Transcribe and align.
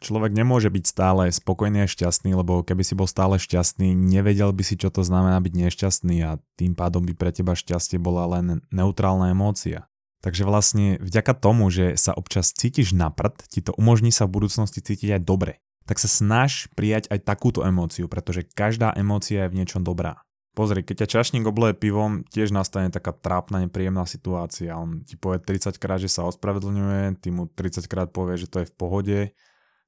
Človek 0.00 0.32
nemôže 0.32 0.72
byť 0.72 0.84
stále 0.88 1.28
spokojný 1.28 1.84
a 1.84 1.88
šťastný, 1.88 2.32
lebo 2.32 2.64
keby 2.64 2.80
si 2.80 2.96
bol 2.96 3.04
stále 3.04 3.36
šťastný, 3.36 3.92
nevedel 3.92 4.48
by 4.56 4.64
si, 4.64 4.80
čo 4.80 4.88
to 4.88 5.04
znamená 5.04 5.36
byť 5.44 5.52
nešťastný 5.52 6.16
a 6.24 6.40
tým 6.56 6.72
pádom 6.72 7.04
by 7.04 7.12
pre 7.12 7.36
teba 7.36 7.52
šťastie 7.52 8.00
bola 8.00 8.24
len 8.40 8.64
neutrálna 8.72 9.36
emócia. 9.36 9.92
Takže 10.24 10.48
vlastne 10.48 10.96
vďaka 11.00 11.36
tomu, 11.36 11.68
že 11.68 12.00
sa 12.00 12.16
občas 12.16 12.52
cítiš 12.52 12.96
na 12.96 13.12
prd, 13.12 13.44
ti 13.52 13.60
to 13.60 13.76
umožní 13.76 14.08
sa 14.08 14.24
v 14.24 14.40
budúcnosti 14.40 14.80
cítiť 14.80 15.20
aj 15.20 15.22
dobre. 15.24 15.52
Tak 15.84 16.00
sa 16.00 16.08
snaž 16.08 16.72
prijať 16.72 17.08
aj 17.12 17.24
takúto 17.24 17.60
emóciu, 17.64 18.08
pretože 18.08 18.44
každá 18.44 18.96
emócia 18.96 19.44
je 19.44 19.52
v 19.52 19.58
niečom 19.64 19.84
dobrá. 19.84 20.24
Pozri, 20.56 20.84
keď 20.84 21.04
ťa 21.04 21.12
čašník 21.20 21.44
obleje 21.46 21.76
pivom, 21.76 22.26
tiež 22.26 22.52
nastane 22.52 22.92
taká 22.92 23.16
trápna, 23.16 23.64
nepríjemná 23.64 24.04
situácia. 24.04 24.76
On 24.76 25.00
ti 25.04 25.16
povie 25.16 25.40
30 25.40 25.76
krát, 25.80 26.00
že 26.02 26.10
sa 26.10 26.26
ospravedlňuje, 26.26 27.22
ty 27.22 27.28
mu 27.32 27.48
30 27.48 27.86
krát 27.86 28.08
povie, 28.12 28.40
že 28.40 28.50
to 28.50 28.64
je 28.64 28.68
v 28.68 28.74
pohode, 28.76 29.18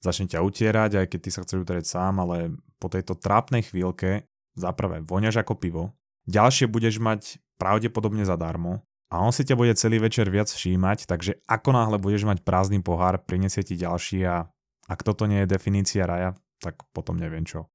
začne 0.03 0.27
ťa 0.27 0.43
utierať, 0.43 0.91
aj 0.99 1.07
keď 1.09 1.21
ty 1.23 1.31
sa 1.31 1.41
chceš 1.47 1.63
utierať 1.63 1.87
sám, 1.87 2.21
ale 2.27 2.59
po 2.83 2.91
tejto 2.91 3.15
trápnej 3.15 3.63
chvíľke 3.63 4.27
za 4.59 4.71
prvé 4.75 5.01
voňaš 5.01 5.41
ako 5.41 5.55
pivo, 5.57 5.85
ďalšie 6.27 6.67
budeš 6.67 6.99
mať 6.99 7.39
pravdepodobne 7.57 8.27
zadarmo 8.27 8.83
a 9.09 9.23
on 9.23 9.31
si 9.31 9.47
ťa 9.47 9.55
bude 9.55 9.73
celý 9.79 10.03
večer 10.03 10.27
viac 10.27 10.51
všímať, 10.51 11.07
takže 11.07 11.39
ako 11.47 11.71
náhle 11.73 11.97
budeš 12.03 12.27
mať 12.27 12.43
prázdny 12.43 12.83
pohár, 12.83 13.23
prinesie 13.23 13.63
ti 13.63 13.79
ďalší 13.79 14.27
a 14.27 14.51
ak 14.91 15.01
toto 15.07 15.31
nie 15.31 15.47
je 15.47 15.53
definícia 15.55 16.05
raja, 16.05 16.35
tak 16.59 16.83
potom 16.91 17.17
neviem 17.17 17.47
čo. 17.47 17.71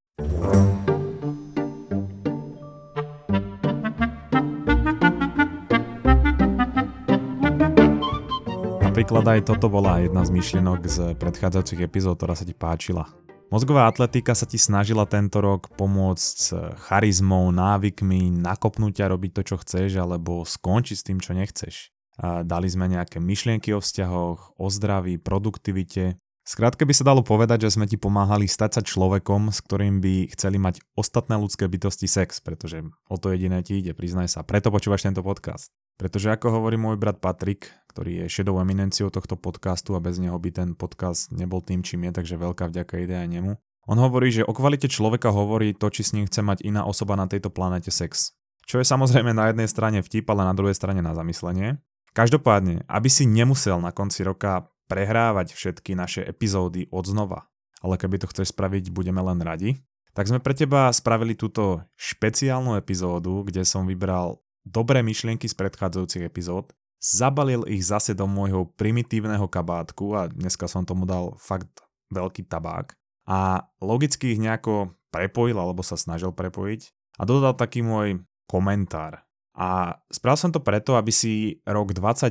Napríklad 8.98 9.30
aj 9.30 9.54
toto 9.54 9.70
bola 9.70 10.02
jedna 10.02 10.26
z 10.26 10.34
myšlienok 10.34 10.82
z 10.90 10.98
predchádzajúcich 11.22 11.86
epizód, 11.86 12.18
ktorá 12.18 12.34
sa 12.34 12.42
ti 12.42 12.58
páčila. 12.58 13.06
Mozgová 13.54 13.86
atletika 13.86 14.34
sa 14.34 14.50
ti 14.50 14.58
snažila 14.58 15.06
tento 15.06 15.38
rok 15.38 15.70
pomôcť 15.78 16.34
s 16.34 16.50
charizmou, 16.90 17.54
návykmi, 17.54 18.34
nakopnúť 18.42 19.06
a 19.06 19.14
robiť 19.14 19.32
to, 19.38 19.42
čo 19.54 19.56
chceš, 19.62 20.02
alebo 20.02 20.42
skončiť 20.42 20.98
s 20.98 21.06
tým, 21.06 21.22
čo 21.22 21.38
nechceš. 21.38 21.94
Dali 22.42 22.66
sme 22.74 22.90
nejaké 22.90 23.22
myšlienky 23.22 23.70
o 23.78 23.86
vzťahoch, 23.86 24.58
o 24.58 24.66
zdraví, 24.74 25.22
produktivite. 25.22 26.18
Skrátke 26.42 26.82
by 26.82 26.94
sa 26.98 27.06
dalo 27.06 27.22
povedať, 27.22 27.70
že 27.70 27.78
sme 27.78 27.86
ti 27.86 28.02
pomáhali 28.02 28.50
stať 28.50 28.72
sa 28.72 28.82
človekom, 28.82 29.54
s 29.54 29.62
ktorým 29.62 30.02
by 30.02 30.34
chceli 30.34 30.58
mať 30.58 30.82
ostatné 30.98 31.38
ľudské 31.38 31.70
bytosti 31.70 32.10
sex, 32.10 32.42
pretože 32.42 32.82
o 33.14 33.16
to 33.22 33.30
jediné 33.30 33.62
ti 33.62 33.78
ide, 33.78 33.94
priznaj 33.94 34.34
sa. 34.34 34.42
Preto 34.42 34.74
počúvaš 34.74 35.06
tento 35.06 35.22
podcast. 35.22 35.70
Pretože 35.98 36.30
ako 36.30 36.62
hovorí 36.62 36.78
môj 36.78 36.94
brat 36.94 37.18
Patrik, 37.18 37.74
ktorý 37.98 38.22
je 38.22 38.28
šedou 38.30 38.62
eminenciou 38.62 39.10
tohto 39.10 39.34
podcastu 39.34 39.98
a 39.98 40.04
bez 40.06 40.22
neho 40.22 40.38
by 40.38 40.54
ten 40.54 40.78
podcast 40.78 41.34
nebol 41.34 41.66
tým, 41.66 41.82
čím 41.82 42.06
je, 42.06 42.22
takže 42.22 42.38
veľká 42.38 42.70
vďaka 42.70 42.94
ide 43.02 43.18
aj 43.18 43.26
nemu. 43.26 43.58
On 43.90 43.98
hovorí, 43.98 44.30
že 44.30 44.46
o 44.46 44.54
kvalite 44.54 44.86
človeka 44.86 45.34
hovorí 45.34 45.74
to, 45.74 45.90
či 45.90 46.06
s 46.06 46.14
ním 46.14 46.30
chce 46.30 46.46
mať 46.46 46.62
iná 46.62 46.86
osoba 46.86 47.18
na 47.18 47.26
tejto 47.26 47.50
planete 47.50 47.90
sex. 47.90 48.38
Čo 48.70 48.78
je 48.78 48.86
samozrejme 48.86 49.34
na 49.34 49.50
jednej 49.50 49.66
strane 49.66 50.06
vtip, 50.06 50.30
ale 50.30 50.46
na 50.46 50.54
druhej 50.54 50.78
strane 50.78 51.02
na 51.02 51.18
zamyslenie. 51.18 51.82
Každopádne, 52.14 52.86
aby 52.86 53.10
si 53.10 53.26
nemusel 53.26 53.82
na 53.82 53.90
konci 53.90 54.22
roka 54.22 54.70
prehrávať 54.86 55.58
všetky 55.58 55.98
naše 55.98 56.22
epizódy 56.22 56.86
od 56.94 57.02
znova, 57.02 57.50
ale 57.82 57.98
keby 57.98 58.22
to 58.22 58.30
chceš 58.30 58.54
spraviť, 58.54 58.94
budeme 58.94 59.26
len 59.26 59.42
radi, 59.42 59.82
tak 60.14 60.30
sme 60.30 60.38
pre 60.38 60.54
teba 60.54 60.94
spravili 60.94 61.34
túto 61.34 61.82
špeciálnu 61.98 62.78
epizódu, 62.78 63.42
kde 63.42 63.66
som 63.66 63.90
vybral 63.90 64.38
dobré 64.62 65.02
myšlienky 65.02 65.50
z 65.50 65.58
predchádzajúcich 65.58 66.22
epizód, 66.22 66.78
zabalil 66.98 67.64
ich 67.70 67.86
zase 67.86 68.18
do 68.18 68.26
môjho 68.26 68.70
primitívneho 68.76 69.46
kabátku 69.46 70.18
a 70.18 70.28
dneska 70.28 70.66
som 70.66 70.84
tomu 70.84 71.06
dal 71.06 71.38
fakt 71.38 71.70
veľký 72.10 72.48
tabák 72.50 72.96
a 73.28 73.68
logicky 73.84 74.34
ich 74.34 74.42
nejako 74.42 74.96
prepojil 75.12 75.60
alebo 75.60 75.84
sa 75.84 76.00
snažil 76.00 76.32
prepojiť 76.32 76.82
a 77.20 77.22
dodal 77.28 77.54
taký 77.58 77.84
môj 77.84 78.24
komentár. 78.48 79.28
A 79.58 79.98
spravil 80.14 80.38
som 80.38 80.52
to 80.54 80.62
preto, 80.62 80.96
aby 80.96 81.10
si 81.10 81.60
rok 81.66 81.92
22 81.92 82.30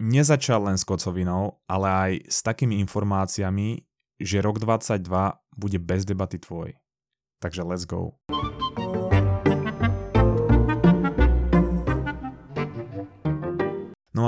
nezačal 0.00 0.64
len 0.64 0.80
s 0.80 0.86
kocovinou, 0.86 1.60
ale 1.68 1.86
aj 1.86 2.12
s 2.30 2.38
takými 2.40 2.80
informáciami, 2.82 3.84
že 4.18 4.40
rok 4.40 4.58
22 4.58 5.04
bude 5.58 5.78
bez 5.78 6.08
debaty 6.08 6.40
tvoj. 6.40 6.74
Takže 7.38 7.62
let's 7.62 7.86
go. 7.86 8.18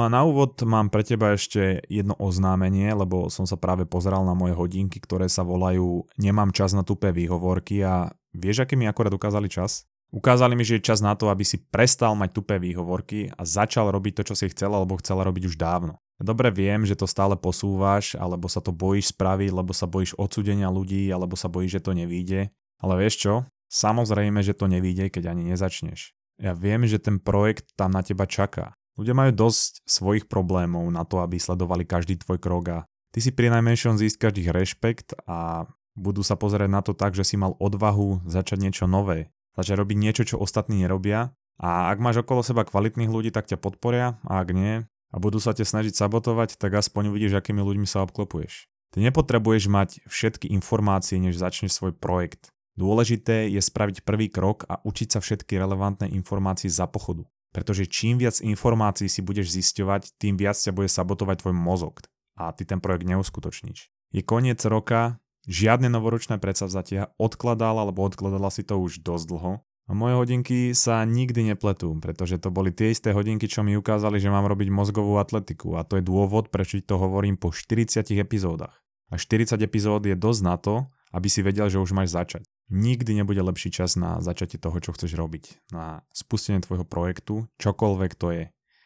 A 0.00 0.08
na 0.08 0.24
úvod 0.24 0.56
mám 0.64 0.88
pre 0.88 1.04
teba 1.04 1.36
ešte 1.36 1.84
jedno 1.92 2.16
oznámenie, 2.16 2.88
lebo 2.96 3.28
som 3.28 3.44
sa 3.44 3.60
práve 3.60 3.84
pozeral 3.84 4.24
na 4.24 4.32
moje 4.32 4.56
hodinky, 4.56 4.96
ktoré 4.96 5.28
sa 5.28 5.44
volajú 5.44 6.08
Nemám 6.16 6.56
čas 6.56 6.72
na 6.72 6.80
tupé 6.80 7.12
výhovorky 7.12 7.84
a 7.84 8.08
vieš, 8.32 8.64
aký 8.64 8.80
mi 8.80 8.88
akorát 8.88 9.12
ukázali 9.12 9.52
čas? 9.52 9.84
Ukázali 10.10 10.58
mi, 10.58 10.66
že 10.66 10.82
je 10.82 10.88
čas 10.90 10.98
na 10.98 11.14
to, 11.14 11.30
aby 11.30 11.46
si 11.46 11.62
prestal 11.62 12.18
mať 12.18 12.34
tupé 12.34 12.58
výhovorky 12.58 13.30
a 13.30 13.46
začal 13.46 13.94
robiť 13.94 14.12
to, 14.18 14.22
čo 14.32 14.34
si 14.34 14.50
chcel 14.50 14.74
alebo 14.74 14.98
chcela 14.98 15.22
robiť 15.22 15.46
už 15.46 15.54
dávno. 15.54 16.02
Dobre 16.18 16.50
viem, 16.50 16.82
že 16.82 16.98
to 16.98 17.06
stále 17.06 17.38
posúvaš, 17.38 18.18
alebo 18.18 18.50
sa 18.50 18.58
to 18.60 18.74
bojíš 18.74 19.14
spraviť, 19.14 19.50
lebo 19.54 19.70
sa 19.70 19.86
bojíš 19.86 20.18
odsudenia 20.18 20.68
ľudí, 20.68 21.08
alebo 21.14 21.38
sa 21.38 21.46
bojíš, 21.46 21.80
že 21.80 21.84
to 21.86 21.92
nevíde. 21.94 22.50
Ale 22.82 22.98
vieš 22.98 23.14
čo? 23.22 23.34
Samozrejme, 23.70 24.42
že 24.42 24.52
to 24.52 24.66
nevíde, 24.66 25.08
keď 25.14 25.30
ani 25.30 25.54
nezačneš. 25.54 26.12
Ja 26.42 26.58
viem, 26.58 26.84
že 26.90 26.98
ten 26.98 27.22
projekt 27.22 27.70
tam 27.78 27.94
na 27.94 28.02
teba 28.02 28.26
čaká. 28.26 28.74
Ľudia 29.00 29.16
majú 29.16 29.32
dosť 29.32 29.80
svojich 29.88 30.28
problémov 30.28 30.84
na 30.92 31.08
to, 31.08 31.24
aby 31.24 31.40
sledovali 31.40 31.88
každý 31.88 32.20
tvoj 32.20 32.36
krok 32.36 32.64
a 32.68 32.78
ty 33.16 33.24
si 33.24 33.32
pri 33.32 33.48
najmenšom 33.48 33.96
získaš 33.96 34.36
ich 34.36 34.52
rešpekt 34.52 35.16
a 35.24 35.64
budú 35.96 36.20
sa 36.20 36.36
pozerať 36.36 36.68
na 36.68 36.84
to 36.84 36.92
tak, 36.92 37.16
že 37.16 37.24
si 37.24 37.40
mal 37.40 37.56
odvahu 37.56 38.28
začať 38.28 38.60
niečo 38.60 38.84
nové, 38.84 39.32
začať 39.56 39.80
robiť 39.80 39.96
niečo, 39.96 40.22
čo 40.28 40.36
ostatní 40.36 40.84
nerobia 40.84 41.32
a 41.56 41.88
ak 41.88 41.96
máš 41.96 42.20
okolo 42.20 42.44
seba 42.44 42.68
kvalitných 42.68 43.08
ľudí, 43.08 43.32
tak 43.32 43.48
ťa 43.48 43.56
podporia 43.56 44.20
a 44.28 44.44
ak 44.44 44.52
nie 44.52 44.84
a 44.84 45.16
budú 45.16 45.40
sa 45.40 45.56
ťa 45.56 45.64
snažiť 45.64 45.96
sabotovať, 45.96 46.60
tak 46.60 46.76
aspoň 46.76 47.08
uvidíš, 47.08 47.40
akými 47.40 47.64
ľuďmi 47.64 47.88
sa 47.88 48.04
obklopuješ. 48.04 48.68
Ty 48.92 49.00
nepotrebuješ 49.00 49.64
mať 49.72 50.04
všetky 50.04 50.52
informácie, 50.52 51.16
než 51.16 51.40
začneš 51.40 51.72
svoj 51.72 51.96
projekt. 51.96 52.52
Dôležité 52.76 53.48
je 53.48 53.64
spraviť 53.64 54.04
prvý 54.04 54.28
krok 54.28 54.68
a 54.68 54.76
učiť 54.84 55.08
sa 55.16 55.24
všetky 55.24 55.56
relevantné 55.56 56.12
informácie 56.12 56.68
za 56.68 56.84
pochodu. 56.84 57.24
Pretože 57.50 57.90
čím 57.90 58.22
viac 58.22 58.38
informácií 58.38 59.10
si 59.10 59.20
budeš 59.26 59.50
zisťovať, 59.58 60.14
tým 60.22 60.38
viac 60.38 60.54
ťa 60.54 60.70
bude 60.70 60.86
sabotovať 60.86 61.42
tvoj 61.42 61.54
mozog 61.54 61.98
a 62.38 62.54
ty 62.54 62.64
ten 62.64 62.78
projekt 62.80 63.04
neuskutočníš. 63.04 63.90
Je 64.14 64.22
koniec 64.24 64.58
roka, 64.64 65.20
žiadne 65.50 65.90
novoročné 65.92 66.38
predsavzatia, 66.38 67.12
odkladal 67.20 67.76
alebo 67.76 68.06
odkladala 68.06 68.48
si 68.48 68.62
to 68.62 68.78
už 68.78 69.04
dosť 69.04 69.26
dlho. 69.28 69.52
A 69.60 69.90
moje 69.90 70.14
hodinky 70.14 70.70
sa 70.70 71.02
nikdy 71.02 71.50
nepletú, 71.50 71.90
pretože 71.98 72.38
to 72.38 72.54
boli 72.54 72.70
tie 72.70 72.94
isté 72.94 73.10
hodinky, 73.10 73.50
čo 73.50 73.66
mi 73.66 73.74
ukázali, 73.74 74.22
že 74.22 74.30
mám 74.30 74.46
robiť 74.46 74.70
mozgovú 74.70 75.18
atletiku 75.18 75.74
a 75.74 75.82
to 75.82 75.98
je 75.98 76.06
dôvod, 76.06 76.46
prečo 76.54 76.78
to 76.78 76.94
hovorím 76.94 77.34
po 77.34 77.50
40 77.50 78.06
epizódach. 78.14 78.78
A 79.10 79.18
40 79.18 79.58
epizód 79.58 80.06
je 80.06 80.14
dosť 80.14 80.42
na 80.46 80.54
to, 80.54 80.86
aby 81.10 81.26
si 81.26 81.42
vedel, 81.42 81.66
že 81.66 81.82
už 81.82 81.90
máš 81.90 82.14
začať. 82.14 82.46
Nikdy 82.70 83.18
nebude 83.18 83.42
lepší 83.42 83.74
čas 83.74 83.98
na 83.98 84.22
začatie 84.22 84.54
toho, 84.54 84.78
čo 84.78 84.94
chceš 84.94 85.18
robiť. 85.18 85.74
Na 85.74 86.06
spustenie 86.14 86.62
tvojho 86.62 86.86
projektu, 86.86 87.50
čokoľvek 87.58 88.12
to 88.14 88.30
je. 88.30 88.44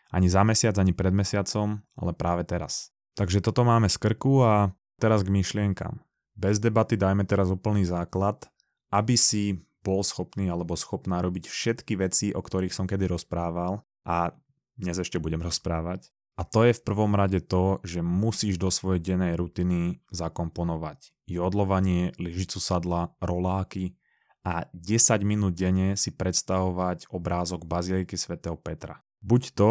Ani 0.09 0.33
za 0.33 0.41
mesiac, 0.41 0.72
ani 0.81 0.97
pred 0.97 1.12
mesiacom, 1.12 1.84
ale 1.93 2.17
práve 2.17 2.49
teraz. 2.49 2.97
Takže 3.12 3.45
toto 3.45 3.61
máme 3.61 3.93
z 3.93 4.00
krku 4.00 4.41
a 4.41 4.72
teraz 4.97 5.21
k 5.21 5.28
myšlienkam. 5.28 6.00
Bez 6.33 6.65
debaty 6.65 6.97
dajme 6.97 7.28
teraz 7.28 7.53
úplný 7.53 7.84
základ, 7.84 8.49
aby 8.89 9.21
si 9.21 9.61
bol 9.84 10.01
schopný 10.01 10.49
alebo 10.49 10.81
schopná 10.81 11.21
robiť 11.21 11.45
všetky 11.45 12.01
veci, 12.01 12.33
o 12.33 12.41
ktorých 12.41 12.72
som 12.72 12.89
kedy 12.89 13.05
rozprával 13.05 13.84
a 14.09 14.33
dnes 14.81 14.97
ešte 14.97 15.21
budem 15.21 15.45
rozprávať. 15.45 16.09
A 16.34 16.43
to 16.43 16.66
je 16.66 16.75
v 16.75 16.83
prvom 16.83 17.12
rade 17.15 17.39
to, 17.47 17.84
že 17.87 18.03
musíš 18.03 18.59
do 18.59 18.72
svojej 18.72 18.99
dennej 18.99 19.39
rutiny 19.39 20.03
zakomponovať 20.11 21.13
jodlovanie, 21.28 22.12
lyžicu 22.21 22.60
sadla, 22.60 23.12
roláky 23.21 23.97
a 24.44 24.68
10 24.76 25.24
minút 25.24 25.56
denne 25.56 25.97
si 25.97 26.12
predstavovať 26.12 27.09
obrázok 27.09 27.65
Baziliky 27.65 28.15
svätého 28.21 28.60
Petra. 28.60 29.00
Buď 29.24 29.42
to, 29.56 29.71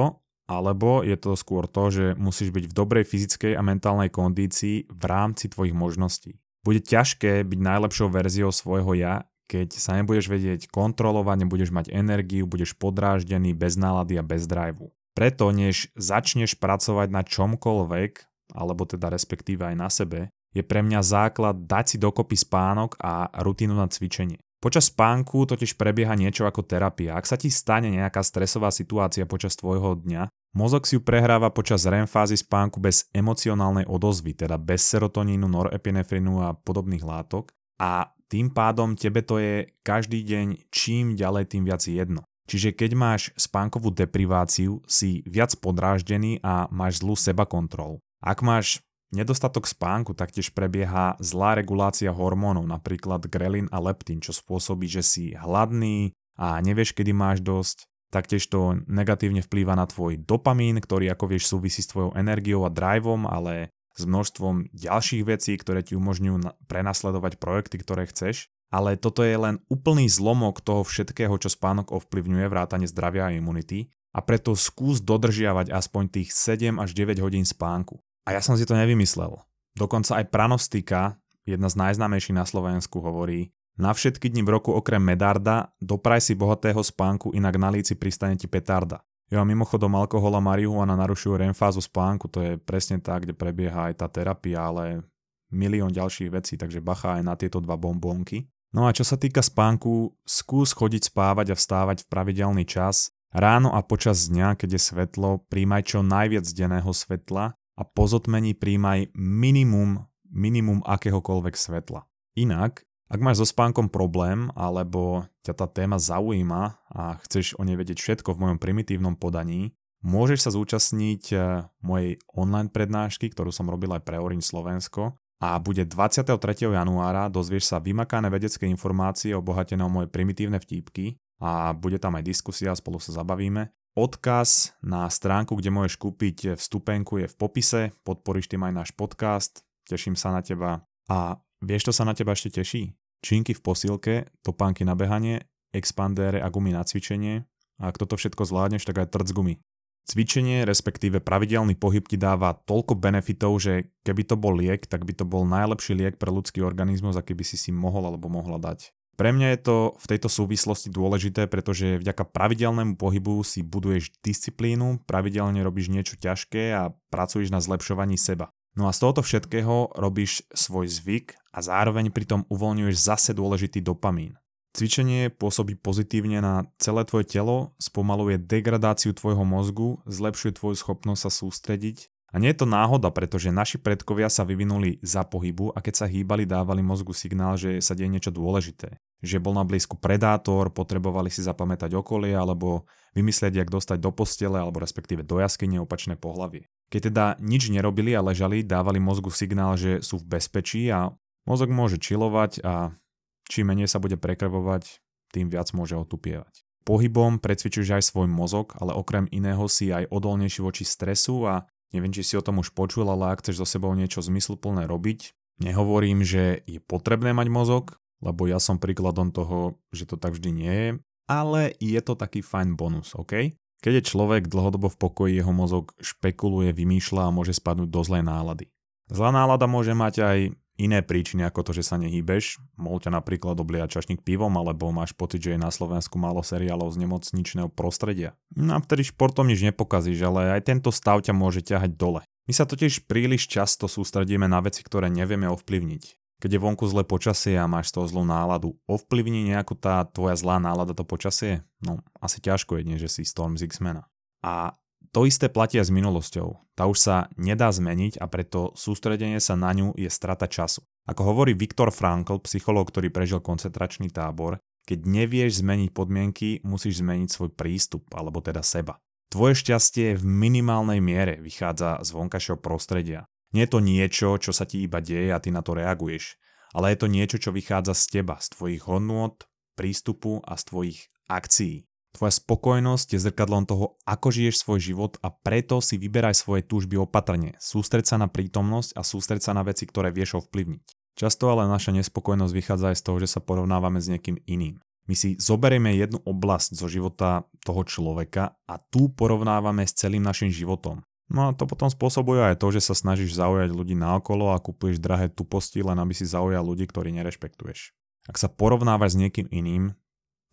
alebo 0.50 1.06
je 1.06 1.14
to 1.16 1.38
skôr 1.38 1.70
to, 1.70 1.94
že 1.94 2.06
musíš 2.18 2.50
byť 2.50 2.66
v 2.68 2.74
dobrej 2.74 3.06
fyzickej 3.06 3.54
a 3.54 3.62
mentálnej 3.62 4.10
kondícii 4.10 4.90
v 4.90 5.04
rámci 5.06 5.48
tvojich 5.48 5.78
možností. 5.78 6.42
Bude 6.66 6.82
ťažké 6.82 7.46
byť 7.46 7.60
najlepšou 7.60 8.08
verziou 8.10 8.50
svojho 8.50 8.96
ja, 8.98 9.28
keď 9.52 9.76
sa 9.76 10.00
nebudeš 10.00 10.32
vedieť 10.32 10.72
kontrolovať, 10.72 11.46
nebudeš 11.46 11.70
mať 11.70 11.92
energiu, 11.92 12.50
budeš 12.50 12.74
podráždený, 12.80 13.54
bez 13.54 13.78
nálady 13.78 14.18
a 14.18 14.24
bez 14.24 14.48
driveu. 14.48 14.90
Preto, 15.14 15.54
než 15.54 15.94
začneš 15.94 16.58
pracovať 16.58 17.08
na 17.14 17.22
čomkoľvek, 17.22 18.12
alebo 18.58 18.90
teda 18.90 19.14
respektíve 19.14 19.62
aj 19.62 19.76
na 19.78 19.90
sebe, 19.94 20.34
je 20.54 20.62
pre 20.62 20.86
mňa 20.86 21.02
základ 21.02 21.66
dať 21.66 21.86
si 21.86 21.98
dokopy 21.98 22.38
spánok 22.38 22.96
a 23.02 23.30
rutinu 23.42 23.74
na 23.74 23.90
cvičenie. 23.90 24.40
Počas 24.64 24.88
spánku 24.88 25.44
totiž 25.44 25.76
prebieha 25.76 26.16
niečo 26.16 26.48
ako 26.48 26.64
terapia. 26.64 27.20
Ak 27.20 27.28
sa 27.28 27.36
ti 27.36 27.52
stane 27.52 27.92
nejaká 27.92 28.24
stresová 28.24 28.72
situácia 28.72 29.28
počas 29.28 29.60
tvojho 29.60 30.00
dňa, 30.00 30.32
mozog 30.56 30.88
si 30.88 30.96
ju 30.96 31.04
prehráva 31.04 31.52
počas 31.52 31.84
REM 31.84 32.08
fázy 32.08 32.40
spánku 32.40 32.80
bez 32.80 33.12
emocionálnej 33.12 33.84
odozvy, 33.84 34.32
teda 34.32 34.56
bez 34.56 34.88
serotonínu, 34.88 35.52
norepinefrinu 35.52 36.40
a 36.40 36.56
podobných 36.56 37.04
látok 37.04 37.52
a 37.76 38.08
tým 38.32 38.56
pádom 38.56 38.96
tebe 38.96 39.20
to 39.20 39.38
je 39.38 39.68
každý 39.84 40.24
deň 40.24 40.72
čím 40.72 41.20
ďalej 41.20 41.44
tým 41.52 41.68
viac 41.68 41.84
jedno. 41.84 42.24
Čiže 42.48 42.76
keď 42.76 42.92
máš 42.96 43.22
spánkovú 43.36 43.92
depriváciu, 43.92 44.80
si 44.88 45.24
viac 45.28 45.56
podráždený 45.60 46.40
a 46.40 46.72
máš 46.72 47.04
zlú 47.04 47.20
seba 47.20 47.44
kontrolu. 47.44 48.00
Ak 48.24 48.40
máš 48.44 48.80
Nedostatok 49.14 49.70
spánku 49.70 50.18
taktiež 50.18 50.50
prebieha 50.50 51.14
zlá 51.22 51.54
regulácia 51.54 52.10
hormónov, 52.10 52.66
napríklad 52.66 53.30
grelin 53.30 53.70
a 53.70 53.78
leptín, 53.78 54.18
čo 54.18 54.34
spôsobí, 54.34 54.90
že 54.90 55.06
si 55.06 55.38
hladný 55.38 56.18
a 56.34 56.58
nevieš, 56.58 56.98
kedy 56.98 57.14
máš 57.14 57.46
dosť. 57.46 57.86
Taktiež 58.10 58.50
to 58.50 58.82
negatívne 58.90 59.46
vplýva 59.46 59.78
na 59.78 59.86
tvoj 59.86 60.18
dopamín, 60.18 60.82
ktorý 60.82 61.14
ako 61.14 61.30
vieš 61.30 61.54
súvisí 61.54 61.86
s 61.86 61.94
tvojou 61.94 62.18
energiou 62.18 62.66
a 62.66 62.74
driveom, 62.74 63.30
ale 63.30 63.70
s 63.94 64.10
množstvom 64.10 64.74
ďalších 64.74 65.24
vecí, 65.30 65.54
ktoré 65.62 65.86
ti 65.86 65.94
umožňujú 65.94 66.66
prenasledovať 66.66 67.38
projekty, 67.38 67.78
ktoré 67.86 68.10
chceš. 68.10 68.50
Ale 68.74 68.98
toto 68.98 69.22
je 69.22 69.38
len 69.38 69.62
úplný 69.70 70.10
zlomok 70.10 70.58
toho 70.66 70.82
všetkého, 70.82 71.38
čo 71.38 71.54
spánok 71.54 71.94
ovplyvňuje, 71.94 72.50
vrátane 72.50 72.90
zdravia 72.90 73.30
a 73.30 73.36
imunity. 73.38 73.94
A 74.14 74.26
preto 74.26 74.58
skús 74.58 75.06
dodržiavať 75.06 75.70
aspoň 75.70 76.04
tých 76.10 76.34
7 76.34 76.82
až 76.82 76.98
9 76.98 77.22
hodín 77.22 77.46
spánku. 77.46 78.02
A 78.24 78.36
ja 78.36 78.42
som 78.44 78.56
si 78.56 78.64
to 78.64 78.76
nevymyslel. 78.76 79.44
Dokonca 79.76 80.22
aj 80.22 80.32
pranostika, 80.32 81.20
jedna 81.44 81.68
z 81.68 81.76
najznámejších 81.76 82.38
na 82.38 82.48
Slovensku, 82.48 83.04
hovorí 83.04 83.52
na 83.74 83.90
všetky 83.90 84.30
dni 84.30 84.46
v 84.46 84.54
roku 84.54 84.70
okrem 84.70 85.02
medarda 85.02 85.74
dopraj 85.82 86.22
si 86.22 86.38
bohatého 86.38 86.78
spánku, 86.80 87.34
inak 87.34 87.58
na 87.58 87.74
líci 87.74 87.98
pristane 87.98 88.38
ti 88.38 88.46
petarda. 88.46 89.02
Jo 89.34 89.42
a 89.42 89.50
mimochodom 89.50 89.98
alkohol 89.98 90.38
a 90.38 90.46
marihuana 90.46 90.94
narušujú 90.94 91.42
remfázu 91.42 91.82
spánku, 91.82 92.30
to 92.30 92.40
je 92.40 92.52
presne 92.62 93.02
tak, 93.02 93.26
kde 93.26 93.34
prebieha 93.34 93.90
aj 93.90 94.06
tá 94.06 94.08
terapia, 94.08 94.70
ale 94.70 95.02
milión 95.50 95.90
ďalších 95.90 96.30
vecí, 96.30 96.54
takže 96.54 96.86
bacha 96.86 97.18
aj 97.18 97.24
na 97.26 97.34
tieto 97.34 97.58
dva 97.58 97.74
bombónky. 97.74 98.46
No 98.74 98.86
a 98.86 98.94
čo 98.94 99.02
sa 99.02 99.18
týka 99.18 99.42
spánku, 99.42 100.14
skús 100.22 100.74
chodiť 100.78 101.10
spávať 101.10 101.54
a 101.54 101.56
vstávať 101.58 102.06
v 102.06 102.10
pravidelný 102.14 102.66
čas. 102.70 103.10
Ráno 103.34 103.74
a 103.74 103.82
počas 103.82 104.30
dňa, 104.30 104.54
keď 104.54 104.78
je 104.78 104.82
svetlo, 104.82 105.42
príjmaj 105.50 105.82
čo 105.90 106.06
najviac 106.06 106.46
denného 106.54 106.94
svetla 106.94 107.58
a 107.74 107.82
po 107.82 108.06
zotmení 108.06 108.54
príjmaj 108.54 109.14
minimum, 109.18 110.06
minimum 110.30 110.86
akéhokoľvek 110.86 111.56
svetla. 111.58 112.06
Inak, 112.38 112.86
ak 113.10 113.20
máš 113.22 113.46
so 113.46 113.48
spánkom 113.50 113.94
problém, 113.94 114.50
alebo 114.58 115.30
ťa 115.46 115.54
tá 115.54 115.68
téma 115.70 116.02
zaujíma 116.02 116.82
a 116.90 117.18
chceš 117.30 117.54
o 117.58 117.66
nej 117.66 117.78
vedieť 117.78 118.02
všetko 118.02 118.34
v 118.34 118.42
mojom 118.48 118.60
primitívnom 118.62 119.14
podaní, 119.18 119.78
môžeš 120.02 120.50
sa 120.50 120.52
zúčastniť 120.54 121.24
eh, 121.34 121.66
mojej 121.86 122.18
online 122.34 122.74
prednášky, 122.74 123.30
ktorú 123.30 123.54
som 123.54 123.70
robil 123.70 123.94
aj 123.94 124.02
pre 124.02 124.18
Orange 124.18 124.50
Slovensko 124.50 125.14
a 125.44 125.60
bude 125.60 125.84
23. 125.84 126.40
januára, 126.72 127.28
dozvieš 127.28 127.76
sa 127.76 127.84
vymakané 127.84 128.32
vedecké 128.32 128.64
informácie 128.64 129.36
obohatené 129.36 129.84
o 129.84 129.92
moje 129.92 130.08
primitívne 130.08 130.56
vtípky 130.56 131.20
a 131.44 131.76
bude 131.76 132.00
tam 132.00 132.16
aj 132.16 132.24
diskusia, 132.24 132.72
spolu 132.72 133.04
sa 133.04 133.12
zabavíme. 133.12 133.68
Odkaz 133.94 134.74
na 134.82 135.06
stránku, 135.06 135.54
kde 135.54 135.70
môžeš 135.70 136.02
kúpiť 136.02 136.58
vstupenku 136.58 137.22
je 137.22 137.30
v 137.30 137.36
popise, 137.38 137.82
podporíš 138.02 138.50
tým 138.50 138.66
aj 138.66 138.74
náš 138.74 138.90
podcast, 138.98 139.62
teším 139.86 140.18
sa 140.18 140.34
na 140.34 140.42
teba. 140.42 140.82
A 141.06 141.38
vieš, 141.62 141.94
čo 141.94 142.02
sa 142.02 142.02
na 142.02 142.18
teba 142.18 142.34
ešte 142.34 142.58
teší? 142.58 142.98
Činky 143.22 143.54
v 143.54 143.62
posilke, 143.62 144.16
topánky 144.42 144.82
na 144.82 144.98
behanie, 144.98 145.46
expandére 145.70 146.42
a 146.42 146.50
gumy 146.50 146.74
na 146.74 146.82
cvičenie. 146.82 147.46
A 147.78 147.94
ak 147.94 148.02
toto 148.02 148.18
všetko 148.18 148.50
zvládneš, 148.50 148.82
tak 148.82 148.98
aj 148.98 149.14
trc 149.14 149.30
gumy. 149.30 149.62
Cvičenie, 150.10 150.66
respektíve 150.66 151.22
pravidelný 151.22 151.78
pohyb 151.78 152.02
ti 152.10 152.18
dáva 152.18 152.58
toľko 152.66 152.98
benefitov, 152.98 153.62
že 153.62 153.94
keby 154.02 154.26
to 154.26 154.34
bol 154.42 154.58
liek, 154.58 154.90
tak 154.90 155.06
by 155.06 155.14
to 155.14 155.22
bol 155.22 155.46
najlepší 155.46 155.94
liek 155.94 156.18
pre 156.18 156.34
ľudský 156.34 156.66
organizmus, 156.66 157.14
aký 157.14 157.38
by 157.38 157.46
si 157.46 157.62
si 157.62 157.70
mohol 157.70 158.10
alebo 158.10 158.26
mohla 158.26 158.58
dať. 158.58 158.90
Pre 159.14 159.30
mňa 159.30 159.48
je 159.54 159.60
to 159.62 159.78
v 160.02 160.06
tejto 160.10 160.26
súvislosti 160.26 160.90
dôležité, 160.90 161.46
pretože 161.46 162.02
vďaka 162.02 162.26
pravidelnému 162.34 162.98
pohybu 162.98 163.46
si 163.46 163.62
buduješ 163.62 164.10
disciplínu, 164.26 165.06
pravidelne 165.06 165.62
robíš 165.62 165.94
niečo 165.94 166.18
ťažké 166.18 166.74
a 166.74 166.90
pracuješ 167.14 167.54
na 167.54 167.62
zlepšovaní 167.62 168.18
seba. 168.18 168.50
No 168.74 168.90
a 168.90 168.96
z 168.96 169.06
tohoto 169.06 169.22
všetkého 169.22 169.94
robíš 169.94 170.42
svoj 170.50 170.90
zvyk 170.90 171.38
a 171.54 171.62
zároveň 171.62 172.10
pritom 172.10 172.50
uvoľňuješ 172.50 172.96
zase 172.98 173.32
dôležitý 173.38 173.86
dopamín. 173.86 174.42
Cvičenie 174.74 175.30
pôsobí 175.30 175.78
pozitívne 175.78 176.42
na 176.42 176.66
celé 176.82 177.06
tvoje 177.06 177.30
telo, 177.30 177.78
spomaluje 177.78 178.42
degradáciu 178.42 179.14
tvojho 179.14 179.46
mozgu, 179.46 180.02
zlepšuje 180.10 180.58
tvoju 180.58 180.74
schopnosť 180.74 181.22
sa 181.22 181.30
sústrediť 181.30 182.10
a 182.34 182.42
nie 182.42 182.50
je 182.50 182.66
to 182.66 182.68
náhoda, 182.68 183.14
pretože 183.14 183.54
naši 183.54 183.78
predkovia 183.78 184.26
sa 184.26 184.42
vyvinuli 184.42 184.98
za 185.06 185.22
pohybu 185.22 185.70
a 185.70 185.86
keď 185.86 185.94
sa 186.02 186.06
hýbali, 186.10 186.50
dávali 186.50 186.82
mozgu 186.82 187.14
signál, 187.14 187.62
že 187.62 187.78
sa 187.78 187.94
deje 187.94 188.10
niečo 188.10 188.34
dôležité. 188.34 188.98
Že 189.22 189.38
bol 189.38 189.54
na 189.54 189.62
blízku 189.62 190.02
predátor, 190.02 190.74
potrebovali 190.74 191.30
si 191.30 191.46
zapamätať 191.46 191.94
okolie 191.94 192.34
alebo 192.34 192.90
vymyslieť, 193.14 193.62
jak 193.62 193.70
dostať 193.70 194.02
do 194.02 194.10
postele 194.10 194.58
alebo 194.58 194.82
respektíve 194.82 195.22
do 195.22 195.38
jaskyne 195.38 195.78
opačné 195.86 196.18
pohlavie. 196.18 196.66
Keď 196.90 197.14
teda 197.14 197.26
nič 197.38 197.70
nerobili 197.70 198.18
a 198.18 198.26
ležali, 198.26 198.66
dávali 198.66 198.98
mozgu 198.98 199.30
signál, 199.30 199.78
že 199.78 200.02
sú 200.02 200.18
v 200.18 200.34
bezpečí 200.34 200.90
a 200.90 201.14
mozog 201.46 201.70
môže 201.70 202.02
čilovať 202.02 202.66
a 202.66 202.98
čím 203.46 203.70
menej 203.70 203.86
sa 203.86 204.02
bude 204.02 204.18
prekrvovať, 204.18 205.06
tým 205.30 205.54
viac 205.54 205.70
môže 205.78 205.94
otupievať. 205.94 206.66
Pohybom 206.84 207.40
precvičuješ 207.40 207.90
aj 207.96 208.04
svoj 208.10 208.28
mozog, 208.28 208.76
ale 208.76 208.92
okrem 208.92 209.30
iného 209.32 209.70
si 209.72 209.94
aj 209.94 210.10
odolnejší 210.12 210.60
voči 210.60 210.84
stresu 210.84 211.48
a 211.48 211.64
Neviem, 211.94 212.10
či 212.10 212.26
si 212.26 212.34
o 212.36 212.44
tom 212.44 212.60
už 212.60 212.74
počul, 212.74 213.06
ale 213.06 213.32
ak 213.32 213.46
chceš 213.46 213.62
so 213.62 213.68
sebou 213.70 213.94
niečo 213.94 214.20
zmysluplné 214.26 214.90
robiť, 214.90 215.38
nehovorím, 215.62 216.26
že 216.26 216.66
je 216.66 216.82
potrebné 216.82 217.32
mať 217.38 217.48
mozog, 217.54 217.84
lebo 218.26 218.50
ja 218.50 218.58
som 218.58 218.82
príkladom 218.82 219.30
toho, 219.30 219.78
že 219.94 220.10
to 220.10 220.18
tak 220.18 220.34
vždy 220.34 220.50
nie 220.50 220.74
je, 220.74 220.90
ale 221.30 221.78
je 221.78 222.02
to 222.02 222.18
taký 222.18 222.42
fajn 222.42 222.74
bonus, 222.74 223.14
OK? 223.14 223.54
Keď 223.84 223.94
je 224.00 224.10
človek 224.16 224.48
dlhodobo 224.48 224.88
v 224.88 225.00
pokoji, 225.00 225.32
jeho 225.38 225.52
mozog 225.52 225.92
špekuluje, 226.00 226.72
vymýšľa 226.72 227.30
a 227.30 227.36
môže 227.36 227.52
spadnúť 227.54 227.92
do 227.92 228.02
zlej 228.02 228.24
nálady. 228.24 228.66
Zlá 229.12 229.36
nálada 229.36 229.68
môže 229.68 229.92
mať 229.92 230.16
aj 230.24 230.38
iné 230.78 231.06
príčiny 231.06 231.46
ako 231.46 231.70
to, 231.70 231.72
že 231.78 231.86
sa 231.86 232.02
nehýbeš. 232.02 232.58
Mohol 232.78 233.08
ťa 233.08 233.12
napríklad 233.20 233.56
obliať 233.58 234.00
čašník 234.00 234.26
pivom, 234.26 234.54
alebo 234.58 234.90
máš 234.90 235.14
pocit, 235.14 235.42
že 235.44 235.56
je 235.56 235.60
na 235.62 235.70
Slovensku 235.70 236.18
málo 236.18 236.42
seriálov 236.42 236.94
z 236.94 237.06
nemocničného 237.06 237.70
prostredia. 237.70 238.34
No 238.58 238.78
a 238.78 238.82
vtedy 238.82 239.08
športom 239.08 239.50
nič 239.50 239.62
nepokazíš, 239.62 240.20
ale 240.26 240.58
aj 240.58 240.70
tento 240.70 240.90
stav 240.90 241.22
ťa 241.22 241.34
môže 241.34 241.62
ťahať 241.62 241.94
dole. 241.94 242.22
My 242.44 242.54
sa 242.54 242.68
totiž 242.68 243.08
príliš 243.08 243.48
často 243.48 243.88
sústredíme 243.88 244.50
na 244.50 244.60
veci, 244.60 244.84
ktoré 244.84 245.08
nevieme 245.08 245.48
ovplyvniť. 245.48 246.20
Keď 246.44 246.60
je 246.60 246.60
vonku 246.60 246.84
zlé 246.92 247.08
počasie 247.08 247.56
a 247.56 247.72
máš 247.72 247.96
z 247.96 248.04
toho 248.04 248.12
zlú 248.12 248.28
náladu, 248.28 248.76
ovplyvní 248.84 249.48
nejako 249.48 249.80
tá 249.80 250.04
tvoja 250.04 250.36
zlá 250.36 250.60
nálada 250.60 250.92
to 250.92 251.08
počasie? 251.08 251.64
No, 251.80 252.04
asi 252.20 252.44
ťažko 252.44 252.84
jedne, 252.84 253.00
že 253.00 253.08
si 253.08 253.24
Storm 253.24 253.56
z 253.56 253.64
X-mena. 253.72 254.12
A 254.44 254.76
to 255.12 255.28
isté 255.28 255.52
platia 255.52 255.84
s 255.84 255.92
minulosťou. 255.92 256.78
Tá 256.78 256.88
už 256.88 256.98
sa 256.98 257.16
nedá 257.36 257.70
zmeniť 257.70 258.18
a 258.18 258.26
preto 258.32 258.72
sústredenie 258.78 259.38
sa 259.44 259.54
na 259.54 259.74
ňu 259.76 259.94
je 259.98 260.10
strata 260.10 260.48
času. 260.48 260.82
Ako 261.06 261.36
hovorí 261.36 261.52
Viktor 261.54 261.92
Frankl, 261.92 262.40
psychológ, 262.48 262.90
ktorý 262.90 263.12
prežil 263.12 263.44
koncentračný 263.44 264.10
tábor, 264.10 264.58
keď 264.84 265.00
nevieš 265.04 265.64
zmeniť 265.64 265.90
podmienky, 265.96 266.50
musíš 266.64 267.04
zmeniť 267.04 267.30
svoj 267.32 267.50
prístup, 267.56 268.08
alebo 268.16 268.44
teda 268.44 268.64
seba. 268.64 269.00
Tvoje 269.32 269.60
šťastie 269.66 270.20
v 270.20 270.24
minimálnej 270.24 271.00
miere 271.02 271.40
vychádza 271.42 272.04
z 272.06 272.10
vonkajšieho 272.14 272.60
prostredia. 272.62 273.26
Nie 273.56 273.66
je 273.66 273.74
to 273.74 273.80
niečo, 273.82 274.30
čo 274.38 274.52
sa 274.52 274.66
ti 274.66 274.84
iba 274.84 275.02
deje 275.02 275.34
a 275.34 275.42
ty 275.42 275.50
na 275.54 275.62
to 275.62 275.78
reaguješ, 275.78 276.38
ale 276.74 276.94
je 276.94 276.98
to 277.02 277.08
niečo, 277.08 277.38
čo 277.38 277.54
vychádza 277.54 277.94
z 277.94 278.04
teba, 278.20 278.42
z 278.42 278.50
tvojich 278.54 278.84
hodnôt, 278.90 279.38
prístupu 279.78 280.42
a 280.42 280.58
z 280.58 280.64
tvojich 280.70 281.00
akcií. 281.30 281.86
Tvoja 282.14 282.30
spokojnosť 282.30 283.18
je 283.18 283.20
zrkadlom 283.26 283.66
toho, 283.66 283.98
ako 284.06 284.30
žiješ 284.30 284.62
svoj 284.62 284.80
život 284.80 285.18
a 285.26 285.34
preto 285.34 285.82
si 285.82 285.98
vyberaj 285.98 286.38
svoje 286.38 286.62
túžby 286.62 287.02
opatrne. 287.02 287.58
Sústreď 287.58 288.06
sa 288.06 288.22
na 288.22 288.30
prítomnosť 288.30 288.94
a 288.94 289.02
sústreď 289.02 289.42
sa 289.42 289.58
na 289.58 289.66
veci, 289.66 289.90
ktoré 289.90 290.14
vieš 290.14 290.46
ovplyvniť. 290.46 291.18
Často 291.18 291.50
ale 291.50 291.66
naša 291.66 291.94
nespokojnosť 291.94 292.54
vychádza 292.54 292.94
aj 292.94 292.98
z 293.02 293.04
toho, 293.06 293.18
že 293.18 293.28
sa 293.34 293.42
porovnávame 293.42 293.98
s 293.98 294.14
niekým 294.14 294.38
iným. 294.46 294.78
My 295.10 295.18
si 295.18 295.36
zoberieme 295.36 295.92
jednu 295.98 296.22
oblasť 296.24 296.80
zo 296.80 296.88
života 296.88 297.50
toho 297.66 297.82
človeka 297.84 298.56
a 298.70 298.80
tu 298.80 299.12
porovnávame 299.12 299.84
s 299.84 299.98
celým 299.98 300.24
našim 300.24 300.48
životom. 300.54 301.04
No 301.34 301.50
a 301.50 301.56
to 301.58 301.66
potom 301.66 301.90
spôsobuje 301.90 302.40
aj 302.40 302.62
to, 302.62 302.70
že 302.72 302.86
sa 302.86 302.96
snažíš 302.96 303.36
zaujať 303.36 303.74
ľudí 303.74 303.98
naokolo 303.98 304.54
a 304.54 304.62
kupuješ 304.62 305.02
drahé 305.02 305.34
tuposti, 305.34 305.82
len 305.82 305.98
aby 305.98 306.14
si 306.14 306.30
zaujal 306.30 306.62
ľudí, 306.62 306.86
ktorí 306.88 307.10
nerešpektuješ. 307.10 307.92
Ak 308.30 308.40
sa 308.40 308.48
porovnávaš 308.48 309.18
s 309.18 309.20
niekým 309.20 309.52
iným, 309.52 309.98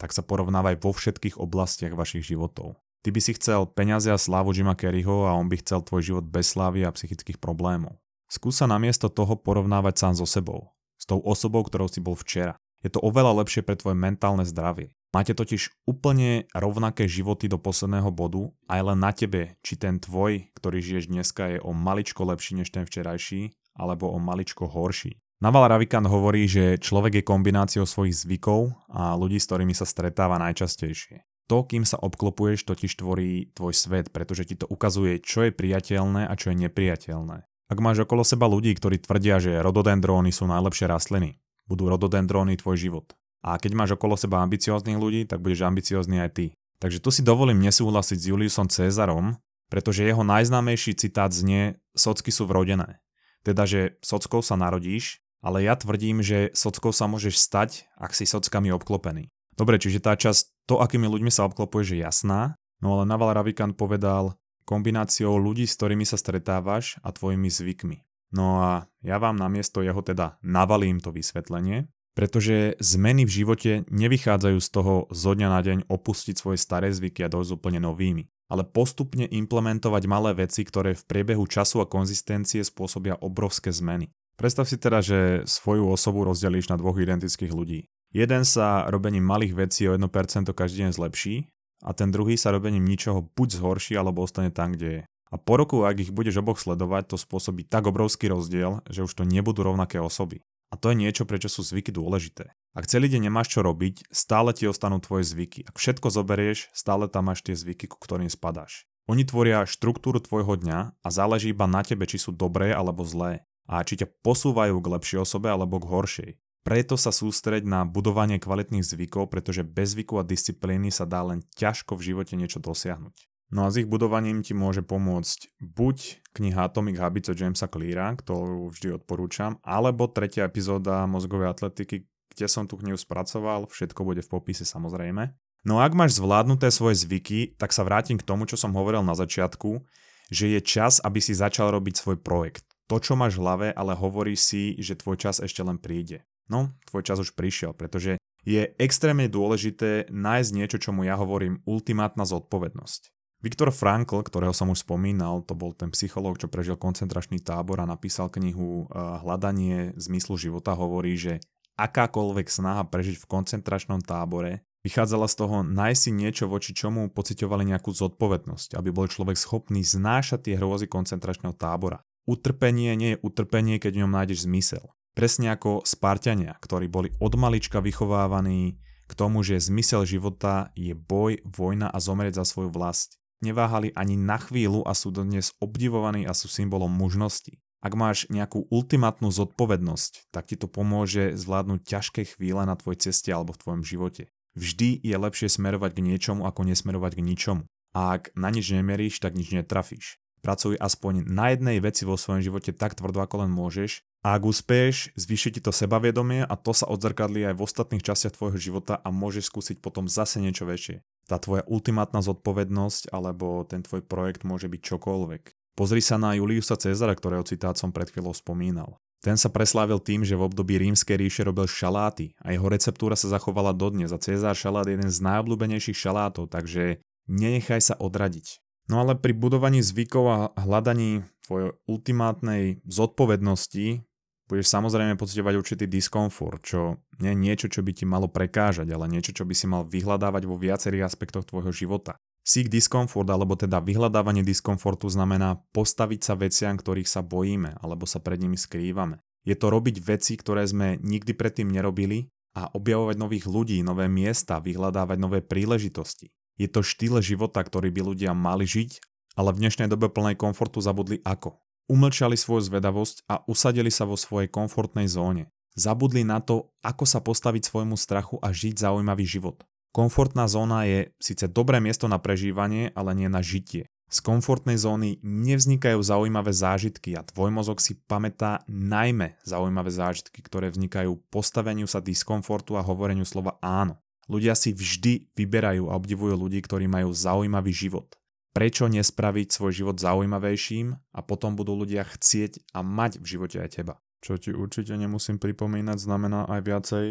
tak 0.00 0.16
sa 0.16 0.24
porovnávaj 0.24 0.80
vo 0.80 0.96
všetkých 0.96 1.36
oblastiach 1.36 1.92
vašich 1.92 2.24
životov. 2.24 2.80
Ty 3.04 3.08
by 3.12 3.20
si 3.20 3.36
chcel 3.36 3.68
peniaze 3.68 4.08
a 4.08 4.16
slávu 4.16 4.56
Jima 4.56 4.72
Kerryho 4.72 5.28
a 5.28 5.36
on 5.36 5.52
by 5.52 5.60
chcel 5.60 5.84
tvoj 5.84 6.00
život 6.00 6.24
bez 6.24 6.56
slávy 6.56 6.88
a 6.88 6.92
psychických 6.92 7.36
problémov. 7.36 8.00
Skús 8.32 8.60
sa 8.60 8.66
namiesto 8.68 9.12
toho 9.12 9.36
porovnávať 9.36 9.94
sám 10.00 10.14
so 10.16 10.24
sebou, 10.24 10.72
s 10.96 11.04
tou 11.04 11.20
osobou, 11.20 11.60
ktorou 11.60 11.92
si 11.92 12.00
bol 12.00 12.16
včera. 12.16 12.56
Je 12.80 12.88
to 12.88 13.00
oveľa 13.04 13.44
lepšie 13.44 13.60
pre 13.60 13.76
tvoje 13.76 13.96
mentálne 13.96 14.48
zdravie. 14.48 14.96
Máte 15.10 15.34
totiž 15.34 15.74
úplne 15.90 16.46
rovnaké 16.54 17.10
životy 17.10 17.50
do 17.50 17.58
posledného 17.58 18.14
bodu 18.14 18.46
a 18.70 18.78
je 18.78 18.82
len 18.86 18.98
na 19.02 19.10
tebe, 19.10 19.58
či 19.60 19.74
ten 19.74 19.98
tvoj, 19.98 20.48
ktorý 20.54 20.78
žiješ 20.78 21.10
dneska, 21.10 21.50
je 21.50 21.58
o 21.60 21.74
maličko 21.74 22.22
lepší 22.24 22.62
než 22.62 22.70
ten 22.70 22.86
včerajší, 22.86 23.50
alebo 23.74 24.06
o 24.14 24.22
maličko 24.22 24.70
horší. 24.70 25.18
Naval 25.40 25.72
Ravikant 25.72 26.04
hovorí, 26.04 26.44
že 26.44 26.76
človek 26.76 27.20
je 27.20 27.24
kombináciou 27.24 27.88
svojich 27.88 28.12
zvykov 28.12 28.76
a 28.92 29.16
ľudí, 29.16 29.40
s 29.40 29.48
ktorými 29.48 29.72
sa 29.72 29.88
stretáva 29.88 30.36
najčastejšie. 30.36 31.24
To, 31.48 31.64
kým 31.64 31.88
sa 31.88 31.96
obklopuješ, 31.96 32.68
totiž 32.68 33.00
tvorí 33.00 33.48
tvoj 33.56 33.72
svet, 33.72 34.12
pretože 34.12 34.44
ti 34.44 34.54
to 34.60 34.68
ukazuje, 34.68 35.16
čo 35.24 35.48
je 35.48 35.56
priateľné 35.56 36.28
a 36.28 36.36
čo 36.36 36.52
je 36.52 36.60
nepriateľné. 36.68 37.48
Ak 37.72 37.78
máš 37.80 38.04
okolo 38.04 38.20
seba 38.20 38.52
ľudí, 38.52 38.76
ktorí 38.76 39.00
tvrdia, 39.00 39.40
že 39.40 39.64
rododendróny 39.64 40.28
sú 40.28 40.44
najlepšie 40.44 40.84
rastliny, 40.92 41.40
budú 41.64 41.88
rododendróny 41.88 42.60
tvoj 42.60 42.76
život. 42.76 43.16
A 43.40 43.56
keď 43.56 43.72
máš 43.72 43.90
okolo 43.96 44.20
seba 44.20 44.44
ambicióznych 44.44 45.00
ľudí, 45.00 45.24
tak 45.24 45.40
budeš 45.40 45.64
ambiciózny 45.64 46.20
aj 46.20 46.30
ty. 46.36 46.46
Takže 46.84 47.00
tu 47.00 47.08
si 47.08 47.24
dovolím 47.24 47.64
nesúhlasiť 47.64 48.18
s 48.20 48.28
Juliusom 48.28 48.68
Cezarom, 48.68 49.40
pretože 49.72 50.04
jeho 50.04 50.20
najznámejší 50.20 51.00
citát 51.00 51.32
znie 51.32 51.80
Socky 51.96 52.28
sú 52.28 52.44
vrodené. 52.44 53.00
Teda, 53.40 53.64
že 53.64 53.96
sockou 54.04 54.44
sa 54.44 54.52
narodíš, 54.60 55.24
ale 55.40 55.64
ja 55.64 55.76
tvrdím, 55.76 56.20
že 56.20 56.52
sockou 56.52 56.92
sa 56.92 57.08
môžeš 57.08 57.36
stať, 57.36 57.88
ak 57.96 58.12
si 58.12 58.28
sockami 58.28 58.72
obklopený. 58.76 59.32
Dobre, 59.56 59.76
čiže 59.76 60.00
tá 60.00 60.16
časť, 60.16 60.68
to, 60.68 60.80
akými 60.80 61.04
ľuďmi 61.04 61.28
sa 61.28 61.44
obklopuješ, 61.48 61.96
je 61.96 62.04
jasná, 62.04 62.56
no 62.80 62.96
ale 62.96 63.04
Naval 63.04 63.36
Ravikant 63.36 63.76
povedal 63.76 64.40
kombináciou 64.64 65.36
ľudí, 65.36 65.66
s 65.66 65.76
ktorými 65.76 66.06
sa 66.06 66.16
stretávaš 66.16 66.96
a 67.04 67.12
tvojimi 67.12 67.50
zvykmi. 67.50 68.00
No 68.30 68.62
a 68.62 68.86
ja 69.02 69.18
vám 69.18 69.34
namiesto 69.34 69.82
jeho 69.82 70.00
teda 70.06 70.38
navalím 70.40 71.02
to 71.02 71.10
vysvetlenie, 71.10 71.90
pretože 72.14 72.78
zmeny 72.78 73.26
v 73.26 73.34
živote 73.42 73.72
nevychádzajú 73.90 74.58
z 74.62 74.68
toho 74.70 74.94
zo 75.10 75.32
dňa 75.34 75.48
na 75.50 75.60
deň 75.62 75.78
opustiť 75.90 76.38
svoje 76.38 76.58
staré 76.62 76.94
zvyky 76.94 77.26
a 77.26 77.32
dojsť 77.32 77.58
úplne 77.58 77.82
novými, 77.82 78.30
ale 78.46 78.62
postupne 78.62 79.26
implementovať 79.26 80.02
malé 80.06 80.30
veci, 80.46 80.62
ktoré 80.62 80.94
v 80.94 81.06
priebehu 81.06 81.42
času 81.50 81.82
a 81.82 81.90
konzistencie 81.90 82.62
spôsobia 82.62 83.18
obrovské 83.18 83.74
zmeny. 83.74 84.14
Predstav 84.40 84.64
si 84.64 84.80
teda, 84.80 85.04
že 85.04 85.44
svoju 85.44 85.92
osobu 85.92 86.24
rozdelíš 86.24 86.72
na 86.72 86.80
dvoch 86.80 86.96
identických 86.96 87.52
ľudí. 87.52 87.92
Jeden 88.08 88.48
sa 88.48 88.88
robením 88.88 89.20
malých 89.20 89.52
vecí 89.52 89.84
o 89.84 89.92
1% 89.92 90.08
každý 90.56 90.88
deň 90.88 90.96
zlepší 90.96 91.52
a 91.84 91.92
ten 91.92 92.08
druhý 92.08 92.40
sa 92.40 92.48
robením 92.48 92.88
ničoho 92.88 93.28
buď 93.36 93.60
zhorší 93.60 94.00
alebo 94.00 94.24
ostane 94.24 94.48
tam, 94.48 94.72
kde 94.72 94.88
je. 94.88 95.02
A 95.28 95.36
po 95.36 95.60
roku, 95.60 95.84
ak 95.84 96.00
ich 96.00 96.10
budeš 96.10 96.40
oboch 96.40 96.56
sledovať, 96.56 97.12
to 97.12 97.16
spôsobí 97.20 97.68
tak 97.68 97.84
obrovský 97.84 98.32
rozdiel, 98.32 98.80
že 98.88 99.04
už 99.04 99.12
to 99.12 99.28
nebudú 99.28 99.60
rovnaké 99.60 100.00
osoby. 100.00 100.40
A 100.72 100.80
to 100.80 100.88
je 100.88 100.96
niečo, 101.04 101.28
prečo 101.28 101.52
sú 101.52 101.60
zvyky 101.60 101.92
dôležité. 101.92 102.48
Ak 102.72 102.88
celý 102.88 103.12
deň 103.12 103.28
nemáš 103.28 103.52
čo 103.52 103.60
robiť, 103.60 104.08
stále 104.08 104.56
ti 104.56 104.64
ostanú 104.64 105.04
tvoje 105.04 105.28
zvyky. 105.28 105.68
Ak 105.68 105.76
všetko 105.76 106.08
zoberieš, 106.08 106.72
stále 106.72 107.12
tam 107.12 107.28
máš 107.28 107.44
tie 107.44 107.52
zvyky, 107.52 107.92
ku 107.92 108.00
ktorým 108.00 108.32
spadáš. 108.32 108.88
Oni 109.04 109.26
tvoria 109.26 109.68
štruktúru 109.68 110.22
tvojho 110.22 110.56
dňa 110.56 110.96
a 110.96 111.08
záleží 111.12 111.52
iba 111.52 111.68
na 111.68 111.84
tebe, 111.84 112.08
či 112.08 112.16
sú 112.16 112.32
dobré 112.32 112.72
alebo 112.72 113.04
zlé. 113.04 113.44
A 113.66 113.82
či 113.82 114.00
ťa 114.00 114.08
posúvajú 114.24 114.78
k 114.80 114.90
lepšej 114.96 115.18
osobe 115.24 115.52
alebo 115.52 115.82
k 115.82 115.90
horšej. 115.90 116.30
Preto 116.60 117.00
sa 117.00 117.08
sústreď 117.08 117.64
na 117.64 117.88
budovanie 117.88 118.36
kvalitných 118.36 118.84
zvykov, 118.84 119.32
pretože 119.32 119.64
bez 119.64 119.96
zvyku 119.96 120.20
a 120.20 120.24
disciplíny 120.24 120.92
sa 120.92 121.08
dá 121.08 121.24
len 121.24 121.40
ťažko 121.56 121.96
v 121.96 122.12
živote 122.12 122.36
niečo 122.36 122.60
dosiahnuť. 122.60 123.16
No 123.50 123.66
a 123.66 123.72
s 123.72 123.82
ich 123.82 123.90
budovaním 123.90 124.46
ti 124.46 124.54
môže 124.54 124.84
pomôcť 124.84 125.58
buď 125.58 126.22
kniha 126.38 126.70
Atomic 126.70 127.02
Habits 127.02 127.34
od 127.34 127.40
Jamesa 127.40 127.66
Cleara, 127.66 128.14
ktorú 128.14 128.70
vždy 128.70 129.02
odporúčam, 129.02 129.58
alebo 129.66 130.06
tretia 130.06 130.46
epizóda 130.46 131.02
mozgovej 131.10 131.50
atletiky, 131.50 132.06
kde 132.30 132.46
som 132.46 132.70
tú 132.70 132.78
knihu 132.78 132.94
spracoval, 132.94 133.66
všetko 133.66 134.06
bude 134.06 134.22
v 134.22 134.30
popise 134.30 134.62
samozrejme. 134.62 135.34
No 135.66 135.82
a 135.82 135.90
ak 135.90 135.98
máš 135.98 136.22
zvládnuté 136.22 136.70
svoje 136.70 137.02
zvyky, 137.02 137.58
tak 137.58 137.74
sa 137.74 137.82
vrátim 137.82 138.16
k 138.16 138.24
tomu, 138.24 138.46
čo 138.46 138.54
som 138.54 138.70
hovoril 138.72 139.02
na 139.02 139.18
začiatku, 139.18 139.82
že 140.30 140.46
je 140.56 140.60
čas, 140.62 141.02
aby 141.02 141.18
si 141.18 141.34
začal 141.34 141.74
robiť 141.74 141.98
svoj 141.98 142.16
projekt. 142.22 142.64
To, 142.90 142.98
čo 142.98 143.14
máš 143.14 143.38
v 143.38 143.46
hlave, 143.46 143.68
ale 143.70 143.94
hovorí 143.94 144.34
si, 144.34 144.74
že 144.82 144.98
tvoj 144.98 145.14
čas 145.14 145.38
ešte 145.38 145.62
len 145.62 145.78
príde. 145.78 146.26
No, 146.50 146.74
tvoj 146.90 147.06
čas 147.06 147.22
už 147.22 147.38
prišiel, 147.38 147.70
pretože 147.70 148.18
je 148.42 148.66
extrémne 148.82 149.30
dôležité 149.30 150.10
nájsť 150.10 150.50
niečo, 150.50 150.82
čo 150.82 150.90
mu 150.90 151.06
ja 151.06 151.14
hovorím 151.14 151.62
ultimátna 151.70 152.26
zodpovednosť. 152.26 153.14
Viktor 153.46 153.70
Frankl, 153.70 154.26
ktorého 154.26 154.50
som 154.50 154.74
už 154.74 154.82
spomínal, 154.82 155.46
to 155.46 155.54
bol 155.54 155.70
ten 155.70 155.94
psychológ, 155.94 156.42
čo 156.42 156.50
prežil 156.50 156.74
koncentračný 156.74 157.38
tábor 157.40 157.78
a 157.78 157.86
napísal 157.86 158.26
knihu 158.26 158.84
eh, 158.84 158.98
Hľadanie 159.22 159.94
zmyslu 159.94 160.34
života, 160.34 160.74
hovorí, 160.74 161.14
že 161.14 161.38
akákoľvek 161.78 162.50
snaha 162.50 162.84
prežiť 162.90 163.22
v 163.22 163.30
koncentračnom 163.30 164.02
tábore 164.02 164.66
vychádzala 164.84 165.28
z 165.28 165.34
toho 165.36 165.56
nájsť 165.64 166.00
si 166.00 166.10
niečo, 166.12 166.44
voči 166.48 166.72
čomu 166.76 167.08
pocitovali 167.12 167.68
nejakú 167.68 167.92
zodpovednosť, 167.92 168.76
aby 168.76 168.90
bol 168.92 169.08
človek 169.08 169.36
schopný 169.36 169.80
znášať 169.84 170.50
tie 170.50 170.54
hrôzy 170.56 170.88
koncentračného 170.88 171.56
tábora. 171.56 172.04
Utrpenie 172.28 172.96
nie 172.96 173.16
je 173.16 173.22
utrpenie, 173.22 173.76
keď 173.80 173.92
v 173.96 174.00
ňom 174.04 174.12
nájdeš 174.16 174.44
zmysel. 174.44 174.84
Presne 175.16 175.52
ako 175.52 175.84
Spartania, 175.84 176.56
ktorí 176.60 176.86
boli 176.86 177.08
od 177.18 177.34
malička 177.34 177.82
vychovávaní 177.82 178.78
k 179.10 179.12
tomu, 179.12 179.42
že 179.42 179.58
zmysel 179.58 180.06
života 180.06 180.70
je 180.78 180.94
boj, 180.94 181.42
vojna 181.42 181.90
a 181.90 181.98
zomrieť 181.98 182.40
za 182.40 182.44
svoju 182.46 182.70
vlast 182.70 183.20
neváhali 183.40 183.90
ani 183.96 184.14
na 184.16 184.36
chvíľu 184.36 184.84
a 184.84 184.92
sú 184.92 185.10
dodnes 185.10 185.56
obdivovaní 185.58 186.28
a 186.28 186.36
sú 186.36 186.46
symbolom 186.46 186.92
mužnosti. 186.92 187.58
Ak 187.80 187.96
máš 187.96 188.28
nejakú 188.28 188.68
ultimátnu 188.68 189.32
zodpovednosť, 189.32 190.28
tak 190.28 190.52
ti 190.52 190.56
to 190.60 190.68
pomôže 190.68 191.32
zvládnuť 191.32 191.80
ťažké 191.80 192.22
chvíle 192.36 192.60
na 192.68 192.76
tvojej 192.76 193.08
ceste 193.08 193.32
alebo 193.32 193.56
v 193.56 193.60
tvojom 193.64 193.82
živote. 193.82 194.28
Vždy 194.52 195.00
je 195.00 195.16
lepšie 195.16 195.48
smerovať 195.48 195.96
k 195.96 196.04
niečomu, 196.04 196.44
ako 196.44 196.68
nesmerovať 196.68 197.16
k 197.16 197.24
ničomu. 197.24 197.64
A 197.96 198.20
ak 198.20 198.36
na 198.36 198.52
nič 198.52 198.68
nemeríš, 198.68 199.16
tak 199.24 199.32
nič 199.32 199.56
netrafíš. 199.56 200.20
Pracuj 200.40 200.80
aspoň 200.80 201.28
na 201.28 201.52
jednej 201.52 201.78
veci 201.84 202.08
vo 202.08 202.16
svojom 202.16 202.40
živote 202.40 202.72
tak 202.72 202.96
tvrdo, 202.96 203.20
ako 203.20 203.44
len 203.44 203.52
môžeš 203.52 204.04
a 204.24 204.36
ak 204.36 204.42
uspieš, 204.44 205.12
zvýši 205.16 205.56
ti 205.56 205.60
to 205.60 205.72
sebavedomie 205.72 206.44
a 206.44 206.54
to 206.56 206.72
sa 206.76 206.88
odzrkadlí 206.88 207.44
aj 207.48 207.54
v 207.56 207.64
ostatných 207.64 208.04
častiach 208.04 208.36
tvojho 208.36 208.58
života 208.60 209.00
a 209.00 209.08
môžeš 209.08 209.48
skúsiť 209.48 209.76
potom 209.80 210.08
zase 210.08 210.40
niečo 210.40 210.68
väčšie 210.68 211.04
tá 211.30 211.38
tvoja 211.38 211.62
ultimátna 211.70 212.18
zodpovednosť 212.26 213.14
alebo 213.14 213.62
ten 213.62 213.86
tvoj 213.86 214.02
projekt 214.02 214.42
môže 214.42 214.66
byť 214.66 214.82
čokoľvek. 214.82 215.42
Pozri 215.78 216.02
sa 216.02 216.18
na 216.18 216.34
Juliusa 216.34 216.74
Cezara, 216.74 217.14
ktorého 217.14 217.46
citát 217.46 217.78
som 217.78 217.94
pred 217.94 218.10
chvíľou 218.10 218.34
spomínal. 218.34 218.98
Ten 219.22 219.38
sa 219.38 219.46
preslávil 219.52 220.02
tým, 220.02 220.26
že 220.26 220.34
v 220.34 220.50
období 220.50 220.80
rímskej 220.82 221.14
ríše 221.14 221.46
robil 221.46 221.70
šaláty 221.70 222.34
a 222.42 222.50
jeho 222.50 222.66
receptúra 222.66 223.14
sa 223.14 223.30
zachovala 223.30 223.70
dodnes 223.70 224.10
a 224.10 224.18
Cezar 224.18 224.58
šalát 224.58 224.90
je 224.90 224.98
jeden 224.98 225.12
z 225.12 225.22
najobľúbenejších 225.22 225.94
šalátov, 225.94 226.50
takže 226.50 226.98
nenechaj 227.30 227.78
sa 227.78 227.94
odradiť. 228.00 228.58
No 228.90 229.06
ale 229.06 229.14
pri 229.14 229.38
budovaní 229.38 229.86
zvykov 229.86 230.24
a 230.26 230.38
hľadaní 230.58 231.22
tvojej 231.46 231.78
ultimátnej 231.86 232.82
zodpovednosti 232.82 234.02
budeš 234.50 234.66
samozrejme 234.66 235.14
pocitovať 235.14 235.54
určitý 235.54 235.86
diskomfort, 235.86 236.58
čo 236.58 236.98
nie 237.22 237.30
je 237.30 237.38
niečo, 237.38 237.66
čo 237.70 237.86
by 237.86 237.94
ti 237.94 238.02
malo 238.02 238.26
prekážať, 238.26 238.90
ale 238.90 239.06
niečo, 239.06 239.30
čo 239.30 239.46
by 239.46 239.54
si 239.54 239.70
mal 239.70 239.86
vyhľadávať 239.86 240.42
vo 240.42 240.58
viacerých 240.58 241.06
aspektoch 241.06 241.46
tvojho 241.46 241.70
života. 241.70 242.18
Seek 242.42 242.66
diskomfort, 242.66 243.30
alebo 243.30 243.54
teda 243.54 243.78
vyhľadávanie 243.78 244.42
diskomfortu 244.42 245.06
znamená 245.06 245.62
postaviť 245.70 246.20
sa 246.26 246.34
veciam, 246.34 246.74
ktorých 246.74 247.06
sa 247.06 247.22
bojíme, 247.22 247.78
alebo 247.78 248.10
sa 248.10 248.18
pred 248.18 248.42
nimi 248.42 248.58
skrývame. 248.58 249.22
Je 249.46 249.54
to 249.54 249.70
robiť 249.70 250.02
veci, 250.02 250.34
ktoré 250.34 250.66
sme 250.66 250.98
nikdy 250.98 251.30
predtým 251.38 251.70
nerobili 251.70 252.26
a 252.58 252.66
objavovať 252.74 253.16
nových 253.22 253.46
ľudí, 253.46 253.78
nové 253.86 254.10
miesta, 254.10 254.58
vyhľadávať 254.58 255.18
nové 255.22 255.46
príležitosti. 255.46 256.34
Je 256.60 256.68
to 256.68 256.84
štýl 256.84 257.24
života, 257.24 257.64
ktorý 257.64 257.88
by 257.88 258.12
ľudia 258.12 258.36
mali 258.36 258.68
žiť, 258.68 259.00
ale 259.40 259.56
v 259.56 259.64
dnešnej 259.64 259.88
dobe 259.88 260.12
plnej 260.12 260.36
komfortu 260.36 260.84
zabudli 260.84 261.24
ako 261.24 261.56
umlčali 261.90 262.38
svoju 262.38 262.70
zvedavosť 262.70 263.26
a 263.26 263.42
usadili 263.50 263.90
sa 263.90 264.06
vo 264.06 264.14
svojej 264.14 264.46
komfortnej 264.46 265.10
zóne. 265.10 265.50
Zabudli 265.74 266.22
na 266.22 266.38
to, 266.38 266.70
ako 266.86 267.02
sa 267.02 267.18
postaviť 267.18 267.66
svojmu 267.66 267.98
strachu 267.98 268.38
a 268.38 268.54
žiť 268.54 268.86
zaujímavý 268.86 269.26
život. 269.26 269.66
Komfortná 269.90 270.46
zóna 270.46 270.86
je 270.86 271.10
síce 271.18 271.50
dobré 271.50 271.82
miesto 271.82 272.06
na 272.06 272.22
prežívanie, 272.22 272.94
ale 272.94 273.10
nie 273.18 273.26
na 273.26 273.42
žitie. 273.42 273.90
Z 274.10 274.22
komfortnej 274.22 274.78
zóny 274.78 275.22
nevznikajú 275.22 275.98
zaujímavé 276.02 276.50
zážitky 276.50 277.14
a 277.14 277.22
tvoj 277.22 277.54
mozog 277.54 277.78
si 277.78 277.94
pamätá 277.94 278.62
najmä 278.66 279.38
zaujímavé 279.46 279.90
zážitky, 279.90 280.42
ktoré 280.42 280.70
vznikajú 280.70 281.14
postaveniu 281.30 281.86
sa 281.86 282.02
diskomfortu 282.02 282.74
a 282.74 282.86
hovoreniu 282.86 283.26
slova 283.26 283.58
áno. 283.62 283.98
Ľudia 284.30 284.54
si 284.54 284.70
vždy 284.70 285.34
vyberajú 285.34 285.90
a 285.90 285.98
obdivujú 285.98 286.38
ľudí, 286.38 286.62
ktorí 286.62 286.86
majú 286.86 287.10
zaujímavý 287.10 287.74
život 287.74 288.20
prečo 288.50 288.90
nespraviť 288.90 289.48
svoj 289.50 289.72
život 289.72 289.96
zaujímavejším 289.98 290.98
a 291.14 291.20
potom 291.22 291.54
budú 291.54 291.78
ľudia 291.78 292.02
chcieť 292.02 292.74
a 292.74 292.82
mať 292.82 293.22
v 293.22 293.26
živote 293.26 293.56
aj 293.62 293.70
teba. 293.80 293.94
Čo 294.20 294.36
ti 294.36 294.52
určite 294.52 294.92
nemusím 294.98 295.40
pripomínať, 295.40 295.96
znamená 295.96 296.44
aj 296.50 296.60
viacej. 296.66 297.06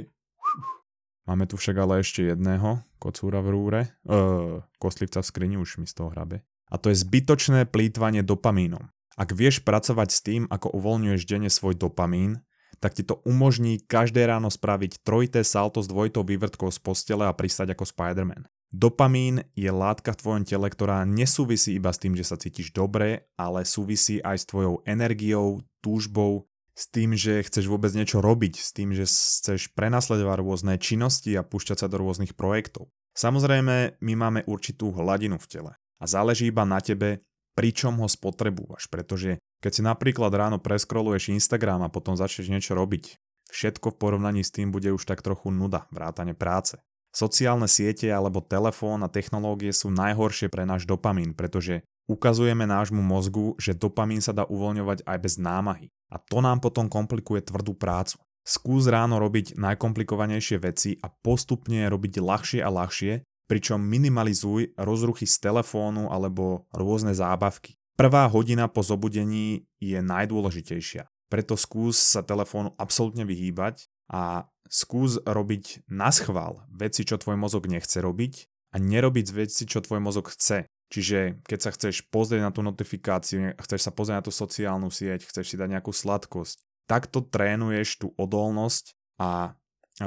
Máme 1.25 1.45
tu 1.49 1.57
však 1.57 1.77
ale 1.77 2.01
ešte 2.01 2.25
jedného, 2.25 2.81
kocúra 2.97 3.41
v 3.41 3.49
rúre, 3.53 3.81
uh, 4.05 4.61
kostlivca 4.81 5.21
v 5.21 5.29
skrini, 5.29 5.55
už 5.57 5.81
mi 5.81 5.85
z 5.89 5.97
toho 5.97 6.09
hrabe. 6.13 6.41
A 6.69 6.77
to 6.77 6.93
je 6.93 7.01
zbytočné 7.01 7.65
plýtvanie 7.69 8.21
dopamínom. 8.21 8.93
Ak 9.17 9.33
vieš 9.33 9.61
pracovať 9.65 10.09
s 10.09 10.19
tým, 10.21 10.41
ako 10.49 10.73
uvoľňuješ 10.73 11.21
denne 11.25 11.49
svoj 11.49 11.77
dopamín, 11.77 12.45
tak 12.79 12.95
ti 12.95 13.03
to 13.03 13.19
umožní 13.27 13.83
každé 13.83 14.25
ráno 14.25 14.48
spraviť 14.48 15.03
trojité 15.03 15.43
salto 15.43 15.83
s 15.83 15.88
dvojitou 15.91 16.24
vývrtkou 16.24 16.71
z 16.71 16.79
postele 16.79 17.27
a 17.27 17.36
pristať 17.36 17.75
ako 17.75 17.86
Spider-Man. 17.86 18.48
Dopamín 18.69 19.41
je 19.57 19.71
látka 19.74 20.13
v 20.13 20.21
tvojom 20.21 20.43
tele, 20.45 20.69
ktorá 20.69 21.01
nesúvisí 21.01 21.74
iba 21.74 21.89
s 21.89 21.98
tým, 21.98 22.13
že 22.13 22.24
sa 22.24 22.38
cítiš 22.38 22.69
dobre, 22.69 23.25
ale 23.33 23.65
súvisí 23.65 24.21
aj 24.21 24.45
s 24.45 24.45
tvojou 24.45 24.86
energiou, 24.86 25.65
túžbou, 25.81 26.45
s 26.77 26.86
tým, 26.88 27.17
že 27.17 27.43
chceš 27.43 27.67
vôbec 27.67 27.91
niečo 27.91 28.24
robiť, 28.24 28.62
s 28.62 28.71
tým, 28.71 28.95
že 28.95 29.03
chceš 29.09 29.74
prenasledovať 29.75 30.38
rôzne 30.39 30.74
činnosti 30.79 31.33
a 31.36 31.43
púšťať 31.43 31.83
sa 31.83 31.88
do 31.91 32.00
rôznych 32.00 32.38
projektov. 32.38 32.93
Samozrejme, 33.17 34.00
my 34.00 34.13
máme 34.15 34.45
určitú 34.48 34.95
hladinu 34.95 35.36
v 35.41 35.50
tele 35.50 35.71
a 36.00 36.05
záleží 36.07 36.48
iba 36.48 36.63
na 36.63 36.79
tebe, 36.79 37.19
pričom 37.57 38.00
ho 38.00 38.07
spotrebúvaš, 38.07 38.88
pretože 38.88 39.41
keď 39.59 39.71
si 39.71 39.81
napríklad 39.83 40.31
ráno 40.31 40.57
preskroluješ 40.59 41.35
Instagram 41.35 41.83
a 41.87 41.93
potom 41.93 42.15
začneš 42.15 42.47
niečo 42.47 42.73
robiť, 42.75 43.19
všetko 43.51 43.95
v 43.95 43.99
porovnaní 43.99 44.41
s 44.43 44.55
tým 44.55 44.71
bude 44.71 44.91
už 44.95 45.03
tak 45.03 45.19
trochu 45.19 45.51
nuda, 45.51 45.87
vrátane 45.91 46.31
práce. 46.31 46.79
Sociálne 47.09 47.65
siete 47.65 48.05
alebo 48.13 48.39
telefón 48.39 49.01
a 49.01 49.09
technológie 49.09 49.73
sú 49.73 49.89
najhoršie 49.89 50.47
pre 50.53 50.61
náš 50.63 50.85
dopamín, 50.85 51.33
pretože 51.33 51.81
ukazujeme 52.05 52.69
nášmu 52.69 53.01
mozgu, 53.01 53.57
že 53.57 53.73
dopamín 53.73 54.21
sa 54.21 54.29
dá 54.29 54.45
uvoľňovať 54.45 55.05
aj 55.09 55.17
bez 55.17 55.41
námahy. 55.41 55.89
A 56.13 56.21
to 56.21 56.41
nám 56.41 56.61
potom 56.61 56.85
komplikuje 56.85 57.41
tvrdú 57.41 57.73
prácu. 57.73 58.21
Skús 58.45 58.85
ráno 58.89 59.17
robiť 59.17 59.57
najkomplikovanejšie 59.57 60.57
veci 60.61 60.97
a 61.01 61.09
postupne 61.09 61.85
robiť 61.89 62.21
ľahšie 62.21 62.61
a 62.61 62.69
ľahšie, 62.69 63.25
pričom 63.49 63.81
minimalizuj 63.81 64.77
rozruchy 64.77 65.25
z 65.25 65.35
telefónu 65.41 66.13
alebo 66.13 66.69
rôzne 66.69 67.17
zábavky. 67.17 67.78
Prvá 67.99 68.31
hodina 68.31 68.71
po 68.71 68.79
zobudení 68.79 69.67
je 69.83 69.99
najdôležitejšia, 69.99 71.11
preto 71.27 71.59
skús 71.59 71.99
sa 71.99 72.23
telefónu 72.23 72.71
absolútne 72.79 73.27
vyhýbať 73.27 73.91
a 74.07 74.47
skús 74.71 75.19
robiť 75.27 75.83
na 75.91 76.07
schvál 76.07 76.63
veci, 76.71 77.03
čo 77.03 77.19
tvoj 77.19 77.35
mozog 77.35 77.67
nechce 77.67 77.99
robiť 77.99 78.47
a 78.71 78.79
nerobiť 78.79 79.27
veci, 79.35 79.67
čo 79.67 79.83
tvoj 79.83 79.99
mozog 79.99 80.31
chce. 80.31 80.63
Čiže 80.87 81.43
keď 81.43 81.59
sa 81.59 81.75
chceš 81.75 82.07
pozrieť 82.07 82.47
na 82.47 82.55
tú 82.55 82.63
notifikáciu, 82.63 83.51
chceš 83.59 83.83
sa 83.83 83.91
pozrieť 83.91 84.23
na 84.23 84.25
tú 84.25 84.31
sociálnu 84.31 84.87
sieť, 84.87 85.27
chceš 85.27 85.51
si 85.51 85.59
dať 85.59 85.67
nejakú 85.67 85.91
sladkosť, 85.91 86.63
takto 86.87 87.19
trénuješ 87.19 87.99
tú 87.99 88.15
odolnosť 88.15 88.95
a 89.19 89.59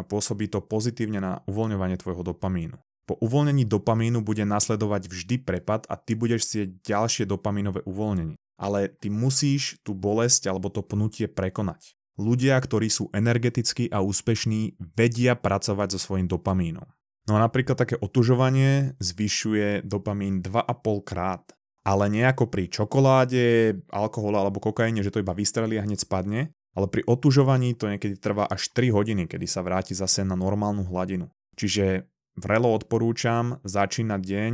pôsobí 0.09 0.49
to 0.49 0.65
pozitívne 0.65 1.21
na 1.21 1.45
uvoľňovanie 1.45 2.01
tvojho 2.01 2.25
dopamínu. 2.25 2.81
Po 3.13 3.21
uvoľnení 3.21 3.69
dopamínu 3.69 4.25
bude 4.25 4.41
nasledovať 4.49 5.13
vždy 5.13 5.45
prepad 5.45 5.85
a 5.85 6.01
ty 6.01 6.17
budeš 6.17 6.49
chcieť 6.49 6.81
ďalšie 6.81 7.29
dopamínové 7.29 7.85
uvoľnenie. 7.85 8.41
Ale 8.57 8.89
ty 8.89 9.13
musíš 9.13 9.77
tú 9.85 9.93
bolesť 9.93 10.49
alebo 10.49 10.73
to 10.73 10.81
pnutie 10.81 11.29
prekonať. 11.29 11.93
Ľudia, 12.17 12.57
ktorí 12.57 12.89
sú 12.89 13.13
energetickí 13.13 13.93
a 13.93 14.01
úspešní, 14.01 14.81
vedia 14.97 15.37
pracovať 15.37 15.93
so 15.93 16.01
svojím 16.01 16.25
dopamínom. 16.25 16.89
No 17.29 17.37
a 17.37 17.45
napríklad 17.45 17.85
také 17.85 18.01
otužovanie 18.01 18.97
zvyšuje 18.97 19.85
dopamín 19.85 20.41
2,5 20.41 21.05
krát. 21.05 21.45
Ale 21.85 22.09
nie 22.09 22.25
ako 22.25 22.49
pri 22.49 22.73
čokoláde, 22.73 23.77
alkohole 23.93 24.41
alebo 24.41 24.57
kokaine, 24.57 25.05
že 25.05 25.13
to 25.13 25.21
iba 25.21 25.37
vystrelí 25.37 25.77
a 25.77 25.85
hneď 25.85 26.09
spadne, 26.09 26.49
ale 26.73 26.89
pri 26.89 27.05
otužovaní 27.05 27.77
to 27.77 27.93
niekedy 27.93 28.17
trvá 28.17 28.49
až 28.49 28.73
3 28.73 28.89
hodiny, 28.89 29.29
kedy 29.29 29.45
sa 29.45 29.61
vráti 29.61 29.93
zase 29.93 30.25
na 30.25 30.33
normálnu 30.33 30.89
hladinu. 30.89 31.29
Čiže 31.61 32.09
vrelo 32.37 32.73
odporúčam 32.73 33.61
začínať 33.67 34.21
deň 34.21 34.53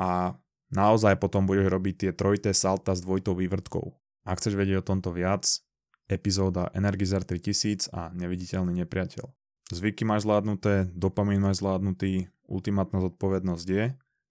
a 0.00 0.38
naozaj 0.72 1.20
potom 1.20 1.44
budeš 1.44 1.68
robiť 1.68 1.94
tie 1.96 2.10
trojité 2.16 2.50
salta 2.56 2.96
s 2.96 3.04
dvojitou 3.04 3.36
vývrtkou. 3.36 3.92
Ak 4.24 4.40
chceš 4.40 4.56
vedieť 4.56 4.84
o 4.84 4.88
tomto 4.94 5.10
viac, 5.12 5.48
epizóda 6.10 6.68
Energizer 6.74 7.22
3000 7.22 7.92
a 7.94 8.10
neviditeľný 8.12 8.74
nepriateľ. 8.84 9.30
Zvyky 9.70 10.02
máš 10.02 10.26
zvládnuté, 10.26 10.90
dopamín 10.90 11.46
máš 11.46 11.62
zvládnutý, 11.62 12.26
ultimátna 12.50 12.98
zodpovednosť 13.06 13.66
je 13.70 13.84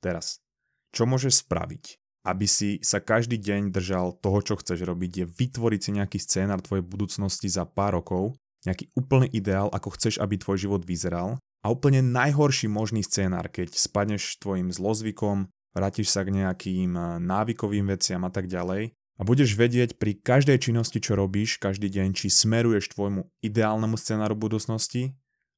teraz. 0.04 0.44
Čo 0.92 1.08
môžeš 1.08 1.48
spraviť, 1.48 1.96
aby 2.28 2.44
si 2.44 2.84
sa 2.84 3.00
každý 3.00 3.40
deň 3.40 3.72
držal 3.72 4.20
toho, 4.20 4.44
čo 4.44 4.60
chceš 4.60 4.84
robiť, 4.84 5.12
je 5.24 5.26
vytvoriť 5.32 5.80
si 5.80 5.92
nejaký 5.96 6.20
scénar 6.20 6.60
tvojej 6.60 6.84
budúcnosti 6.84 7.48
za 7.48 7.64
pár 7.64 8.04
rokov, 8.04 8.36
nejaký 8.68 8.92
úplný 9.00 9.32
ideál, 9.32 9.72
ako 9.72 9.96
chceš, 9.96 10.20
aby 10.20 10.36
tvoj 10.36 10.60
život 10.60 10.84
vyzeral 10.84 11.40
a 11.60 11.72
úplne 11.72 12.00
najhorší 12.00 12.72
možný 12.72 13.04
scénar, 13.04 13.52
keď 13.52 13.76
spadneš 13.76 14.40
tvojim 14.40 14.72
zlozvykom, 14.72 15.52
vrátiš 15.76 16.12
sa 16.12 16.24
k 16.24 16.34
nejakým 16.34 16.92
eh, 16.96 17.04
návykovým 17.20 17.92
veciam 17.92 18.24
a 18.24 18.32
tak 18.32 18.48
ďalej 18.48 18.96
a 19.20 19.22
budeš 19.28 19.60
vedieť 19.60 20.00
pri 20.00 20.16
každej 20.16 20.58
činnosti, 20.64 21.04
čo 21.04 21.20
robíš 21.20 21.60
každý 21.60 21.92
deň, 21.92 22.16
či 22.16 22.32
smeruješ 22.32 22.96
tvojmu 22.96 23.28
ideálnemu 23.44 24.00
scénáru 24.00 24.40
budúcnosti 24.40 25.12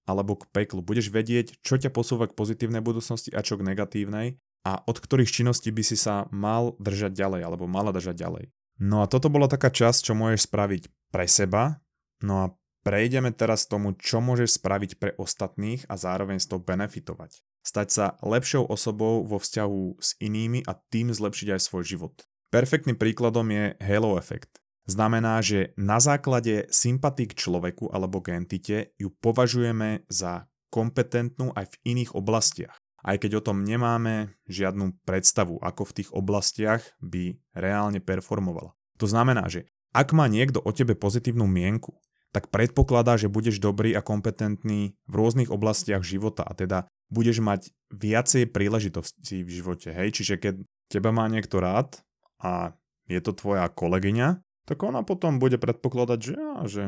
alebo 0.09 0.33
k 0.33 0.49
peklu. 0.49 0.81
Budeš 0.81 1.13
vedieť, 1.13 1.61
čo 1.61 1.77
ťa 1.77 1.93
posúva 1.93 2.25
k 2.25 2.33
pozitívnej 2.33 2.81
budúcnosti 2.81 3.29
a 3.29 3.45
čo 3.45 3.61
k 3.61 3.65
negatívnej 3.69 4.41
a 4.65 4.81
od 4.81 4.97
ktorých 4.97 5.29
činností 5.29 5.69
by 5.69 5.83
si 5.85 5.93
sa 5.93 6.25
mal 6.33 6.73
držať 6.81 7.13
ďalej 7.13 7.41
alebo 7.45 7.69
mala 7.69 7.93
držať 7.93 8.17
ďalej. 8.17 8.45
No 8.81 9.05
a 9.05 9.09
toto 9.09 9.29
bola 9.29 9.45
taká 9.45 9.69
časť, 9.69 10.09
čo 10.09 10.13
môžeš 10.17 10.49
spraviť 10.49 11.13
pre 11.13 11.29
seba. 11.29 11.77
No 12.25 12.33
a 12.41 12.45
Prejdeme 12.81 13.29
teraz 13.29 13.69
tomu, 13.69 13.93
čo 13.93 14.25
môžeš 14.25 14.57
spraviť 14.57 14.91
pre 14.97 15.11
ostatných 15.21 15.85
a 15.85 16.01
zároveň 16.01 16.41
z 16.41 16.49
toho 16.49 16.61
benefitovať. 16.65 17.45
Stať 17.61 17.87
sa 17.93 18.05
lepšou 18.25 18.65
osobou 18.65 19.21
vo 19.21 19.37
vzťahu 19.37 20.01
s 20.01 20.17
inými 20.17 20.65
a 20.65 20.73
tým 20.73 21.13
zlepšiť 21.13 21.53
aj 21.53 21.61
svoj 21.61 21.83
život. 21.85 22.15
Perfektným 22.49 22.97
príkladom 22.97 23.45
je 23.53 23.77
halo 23.77 24.17
efekt. 24.17 24.57
Znamená, 24.89 25.45
že 25.45 25.77
na 25.77 26.01
základe 26.01 26.65
sympatii 26.73 27.29
k 27.29 27.37
človeku 27.37 27.93
alebo 27.93 28.17
k 28.17 28.33
entite 28.33 28.97
ju 28.97 29.13
považujeme 29.13 30.09
za 30.09 30.49
kompetentnú 30.73 31.53
aj 31.53 31.69
v 31.69 31.79
iných 31.95 32.17
oblastiach. 32.17 32.75
Aj 33.05 33.17
keď 33.17 33.41
o 33.41 33.45
tom 33.45 33.61
nemáme 33.61 34.33
žiadnu 34.49 35.05
predstavu, 35.05 35.61
ako 35.61 35.85
v 35.85 35.95
tých 36.01 36.09
oblastiach 36.13 36.81
by 36.97 37.37
reálne 37.53 38.01
performovala. 38.01 38.73
To 38.97 39.05
znamená, 39.05 39.45
že 39.49 39.69
ak 39.93 40.13
má 40.17 40.25
niekto 40.25 40.61
o 40.61 40.71
tebe 40.73 40.97
pozitívnu 40.97 41.45
mienku, 41.45 41.93
tak 42.31 42.47
predpokladá, 42.47 43.19
že 43.19 43.31
budeš 43.31 43.59
dobrý 43.59 43.91
a 43.91 44.01
kompetentný 44.01 44.95
v 45.07 45.13
rôznych 45.13 45.51
oblastiach 45.51 46.03
života 46.03 46.47
a 46.47 46.55
teda 46.55 46.87
budeš 47.11 47.43
mať 47.43 47.75
viacej 47.91 48.47
príležitostí 48.47 49.43
v 49.43 49.49
živote, 49.51 49.91
hej? 49.91 50.15
Čiže 50.15 50.39
keď 50.39 50.55
teba 50.87 51.11
má 51.11 51.27
niekto 51.27 51.59
rád 51.59 51.99
a 52.39 52.71
je 53.11 53.19
to 53.19 53.35
tvoja 53.35 53.67
kolegyňa, 53.67 54.39
tak 54.63 54.79
ona 54.87 55.03
potom 55.03 55.43
bude 55.43 55.59
predpokladať, 55.59 56.19
že, 56.23 56.33
ja, 56.39 56.53
že 56.63 56.83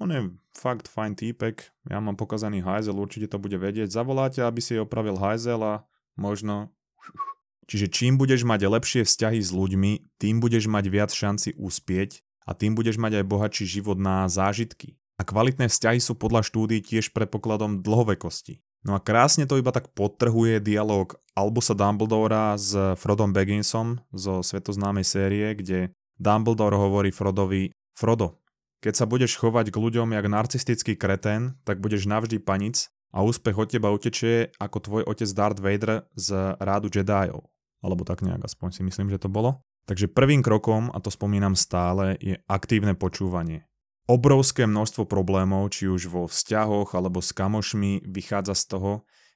on 0.00 0.08
je 0.08 0.20
fakt 0.56 0.88
fajn 0.88 1.12
týpek, 1.20 1.68
ja 1.92 2.00
mám 2.00 2.16
pokazaný 2.16 2.64
hajzel, 2.64 2.96
určite 2.96 3.28
to 3.28 3.36
bude 3.36 3.60
vedieť, 3.60 3.92
zavoláte, 3.92 4.40
aby 4.40 4.64
si 4.64 4.80
opravil 4.80 5.20
hajzel 5.20 5.60
a 5.60 5.74
možno... 6.16 6.72
Čiže 7.70 7.86
čím 7.86 8.18
budeš 8.18 8.42
mať 8.42 8.66
lepšie 8.66 9.02
vzťahy 9.06 9.38
s 9.38 9.54
ľuďmi, 9.54 10.18
tým 10.18 10.42
budeš 10.42 10.66
mať 10.66 10.90
viac 10.90 11.10
šanci 11.14 11.54
uspieť 11.54 12.18
a 12.44 12.56
tým 12.56 12.76
budeš 12.76 12.96
mať 12.96 13.20
aj 13.20 13.24
bohatší 13.28 13.64
život 13.68 13.96
na 14.00 14.28
zážitky. 14.30 14.96
A 15.20 15.26
kvalitné 15.26 15.68
vzťahy 15.68 16.00
sú 16.00 16.16
podľa 16.16 16.44
štúdí 16.44 16.80
tiež 16.80 17.12
predpokladom 17.12 17.84
dlhovekosti. 17.84 18.64
No 18.80 18.96
a 18.96 19.00
krásne 19.00 19.44
to 19.44 19.60
iba 19.60 19.68
tak 19.76 19.92
podtrhuje 19.92 20.64
dialog 20.64 21.12
Albusa 21.36 21.76
Dumbledora 21.76 22.56
s 22.56 22.72
Frodom 22.96 23.36
Bagginsom 23.36 24.00
zo 24.16 24.40
svetoznámej 24.40 25.04
série, 25.04 25.52
kde 25.52 25.92
Dumbledore 26.16 26.80
hovorí 26.80 27.12
Frodovi 27.12 27.76
Frodo, 27.92 28.40
keď 28.80 28.96
sa 28.96 29.04
budeš 29.04 29.36
chovať 29.36 29.68
k 29.68 29.76
ľuďom 29.76 30.16
jak 30.16 30.24
narcistický 30.24 30.96
kretén, 30.96 31.60
tak 31.68 31.84
budeš 31.84 32.08
navždy 32.08 32.40
panic 32.40 32.88
a 33.12 33.20
úspech 33.20 33.52
od 33.52 33.68
teba 33.68 33.92
utečie 33.92 34.56
ako 34.56 34.76
tvoj 34.80 35.02
otec 35.04 35.28
Darth 35.36 35.60
Vader 35.60 36.08
z 36.16 36.56
rádu 36.56 36.88
Jediov. 36.88 37.52
Alebo 37.84 38.08
tak 38.08 38.24
nejak, 38.24 38.40
aspoň 38.40 38.72
si 38.72 38.82
myslím, 38.88 39.12
že 39.12 39.20
to 39.20 39.28
bolo. 39.28 39.60
Takže 39.90 40.06
prvým 40.06 40.38
krokom, 40.38 40.86
a 40.94 41.02
to 41.02 41.10
spomínam 41.10 41.58
stále, 41.58 42.14
je 42.22 42.38
aktívne 42.46 42.94
počúvanie. 42.94 43.66
Obrovské 44.06 44.62
množstvo 44.62 45.02
problémov, 45.10 45.74
či 45.74 45.90
už 45.90 46.06
vo 46.06 46.30
vzťahoch 46.30 46.94
alebo 46.94 47.18
s 47.18 47.34
kamošmi, 47.34 48.06
vychádza 48.06 48.54
z 48.54 48.64
toho, 48.70 48.92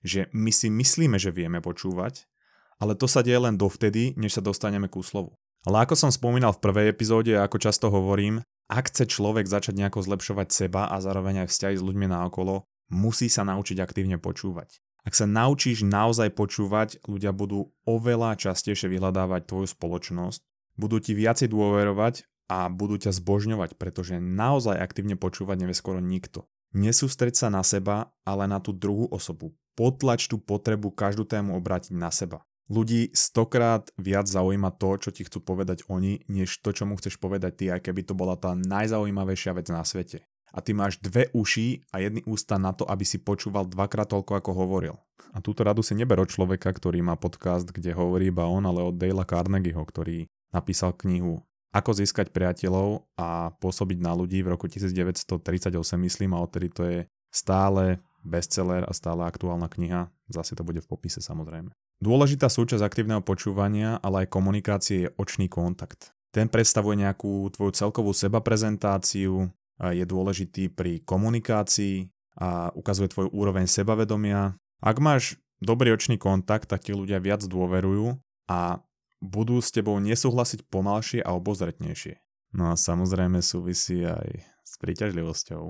že 0.07 0.21
my 0.31 0.55
si 0.55 0.71
myslíme, 0.71 1.19
že 1.19 1.35
vieme 1.35 1.59
počúvať, 1.59 2.31
ale 2.79 2.95
to 2.95 3.11
sa 3.11 3.27
deje 3.27 3.43
len 3.43 3.59
dovtedy, 3.59 4.15
než 4.15 4.39
sa 4.39 4.47
dostaneme 4.47 4.87
k 4.87 4.95
úslovu. 4.95 5.35
Ale 5.67 5.83
ako 5.83 5.99
som 5.99 6.15
spomínal 6.15 6.55
v 6.55 6.63
prvej 6.63 6.87
epizóde 6.87 7.35
a 7.35 7.51
ako 7.51 7.59
často 7.59 7.91
hovorím, 7.91 8.39
ak 8.71 8.95
chce 8.95 9.11
človek 9.11 9.51
začať 9.51 9.75
nejako 9.75 10.07
zlepšovať 10.07 10.55
seba 10.55 10.87
a 10.87 11.03
zároveň 11.03 11.45
aj 11.45 11.51
vzťahy 11.51 11.75
s 11.75 11.83
ľuďmi 11.83 12.07
naokolo, 12.15 12.63
musí 12.95 13.27
sa 13.27 13.43
naučiť 13.43 13.83
aktívne 13.83 14.23
počúvať. 14.23 14.84
Ak 15.05 15.13
sa 15.13 15.29
naučíš 15.29 15.85
naozaj 15.85 16.33
počúvať, 16.33 16.97
ľudia 17.05 17.37
budú 17.37 17.77
oveľa 17.85 18.41
častejšie 18.41 18.89
vyhľadávať 18.89 19.45
tvoju 19.45 19.69
spoločnosť, 19.69 20.41
budú 20.81 20.97
ti 20.97 21.13
viacej 21.13 21.53
dôverovať 21.53 22.25
a 22.49 22.73
budú 22.73 22.97
ťa 22.97 23.13
zbožňovať, 23.13 23.77
pretože 23.77 24.17
naozaj 24.17 24.81
aktívne 24.81 25.21
počúvať 25.21 25.61
nevie 25.61 25.77
skoro 25.77 26.01
nikto. 26.01 26.49
Nesústreď 26.73 27.37
sa 27.37 27.49
na 27.53 27.61
seba, 27.61 28.17
ale 28.25 28.49
na 28.49 28.59
tú 28.59 28.73
druhú 28.73 29.07
osobu. 29.13 29.53
Potlač 29.77 30.27
tú 30.27 30.41
potrebu 30.41 30.91
každú 30.91 31.29
tému 31.29 31.55
obrátiť 31.55 31.95
na 31.95 32.09
seba. 32.09 32.43
Ľudí 32.73 33.13
stokrát 33.13 33.93
viac 34.01 34.25
zaujíma 34.25 34.73
to, 34.81 34.97
čo 34.97 35.11
ti 35.13 35.29
chcú 35.29 35.45
povedať 35.45 35.85
oni, 35.93 36.25
než 36.33 36.65
to, 36.65 36.73
čo 36.73 36.89
mu 36.89 36.97
chceš 36.97 37.21
povedať 37.21 37.53
ty, 37.61 37.65
aj 37.69 37.85
keby 37.85 38.09
to 38.09 38.17
bola 38.17 38.41
tá 38.41 38.57
najzaujímavejšia 38.57 39.53
vec 39.53 39.69
na 39.69 39.85
svete. 39.85 40.25
A 40.55 40.63
ty 40.63 40.71
máš 40.71 41.03
dve 41.03 41.27
uši 41.35 41.83
a 41.91 41.99
jedny 41.99 42.23
ústa 42.31 42.55
na 42.63 42.71
to, 42.71 42.87
aby 42.87 43.03
si 43.03 43.19
počúval 43.19 43.67
dvakrát 43.67 44.07
toľko, 44.07 44.39
ako 44.39 44.51
hovoril. 44.55 44.95
A 45.35 45.43
túto 45.43 45.67
radu 45.67 45.83
si 45.83 45.99
neber 45.99 46.23
od 46.23 46.31
človeka, 46.31 46.71
ktorý 46.71 47.03
má 47.03 47.19
podcast, 47.19 47.67
kde 47.67 47.91
hovorí 47.91 48.31
iba 48.31 48.47
on, 48.47 48.63
ale 48.63 48.87
od 48.87 48.95
Dale 48.95 49.27
Carnegieho, 49.27 49.83
ktorý 49.83 50.31
napísal 50.55 50.95
knihu 50.95 51.43
Ako 51.75 51.91
získať 51.91 52.31
priateľov 52.31 53.03
a 53.19 53.51
pôsobiť 53.59 53.99
na 53.99 54.15
ľudí 54.15 54.47
v 54.47 54.55
roku 54.55 54.71
1938, 54.71 55.75
myslím, 55.99 56.39
a 56.39 56.39
odtedy 56.39 56.71
to 56.71 56.87
je 56.87 56.99
stále 57.35 57.99
bestseller 58.23 58.87
a 58.87 58.95
stále 58.95 59.27
aktuálna 59.27 59.67
kniha. 59.67 60.07
Zase 60.31 60.55
to 60.55 60.63
bude 60.63 60.79
v 60.79 60.87
popise 60.87 61.19
samozrejme. 61.19 61.75
Dôležitá 61.99 62.47
súčasť 62.47 62.87
aktívneho 62.87 63.27
počúvania, 63.27 63.99
ale 64.07 64.23
aj 64.25 64.33
komunikácie 64.33 65.11
je 65.11 65.13
očný 65.19 65.51
kontakt. 65.51 66.15
Ten 66.31 66.47
predstavuje 66.47 67.03
nejakú 67.03 67.51
tvoju 67.55 67.75
celkovú 67.75 68.11
seba 68.15 68.39
prezentáciu, 68.39 69.51
je 69.81 70.05
dôležitý 70.07 70.71
pri 70.71 71.03
komunikácii 71.03 72.09
a 72.39 72.71
ukazuje 72.75 73.11
tvoju 73.11 73.31
úroveň 73.31 73.67
sebavedomia. 73.67 74.59
Ak 74.83 74.99
máš 74.99 75.39
dobrý 75.63 75.95
očný 75.95 76.19
kontakt, 76.19 76.71
tak 76.71 76.87
ti 76.87 76.95
ľudia 76.95 77.23
viac 77.23 77.43
dôverujú 77.47 78.19
a 78.51 78.83
budú 79.25 79.59
s 79.59 79.73
tebou 79.73 79.97
nesúhlasiť 80.03 80.69
pomalšie 80.69 81.25
a 81.25 81.33
obozretnejšie. 81.33 82.21
No 82.55 82.71
a 82.71 82.79
samozrejme 82.79 83.43
súvisí 83.43 84.05
aj 84.05 84.45
s 84.63 84.73
príťažlivosťou. 84.79 85.65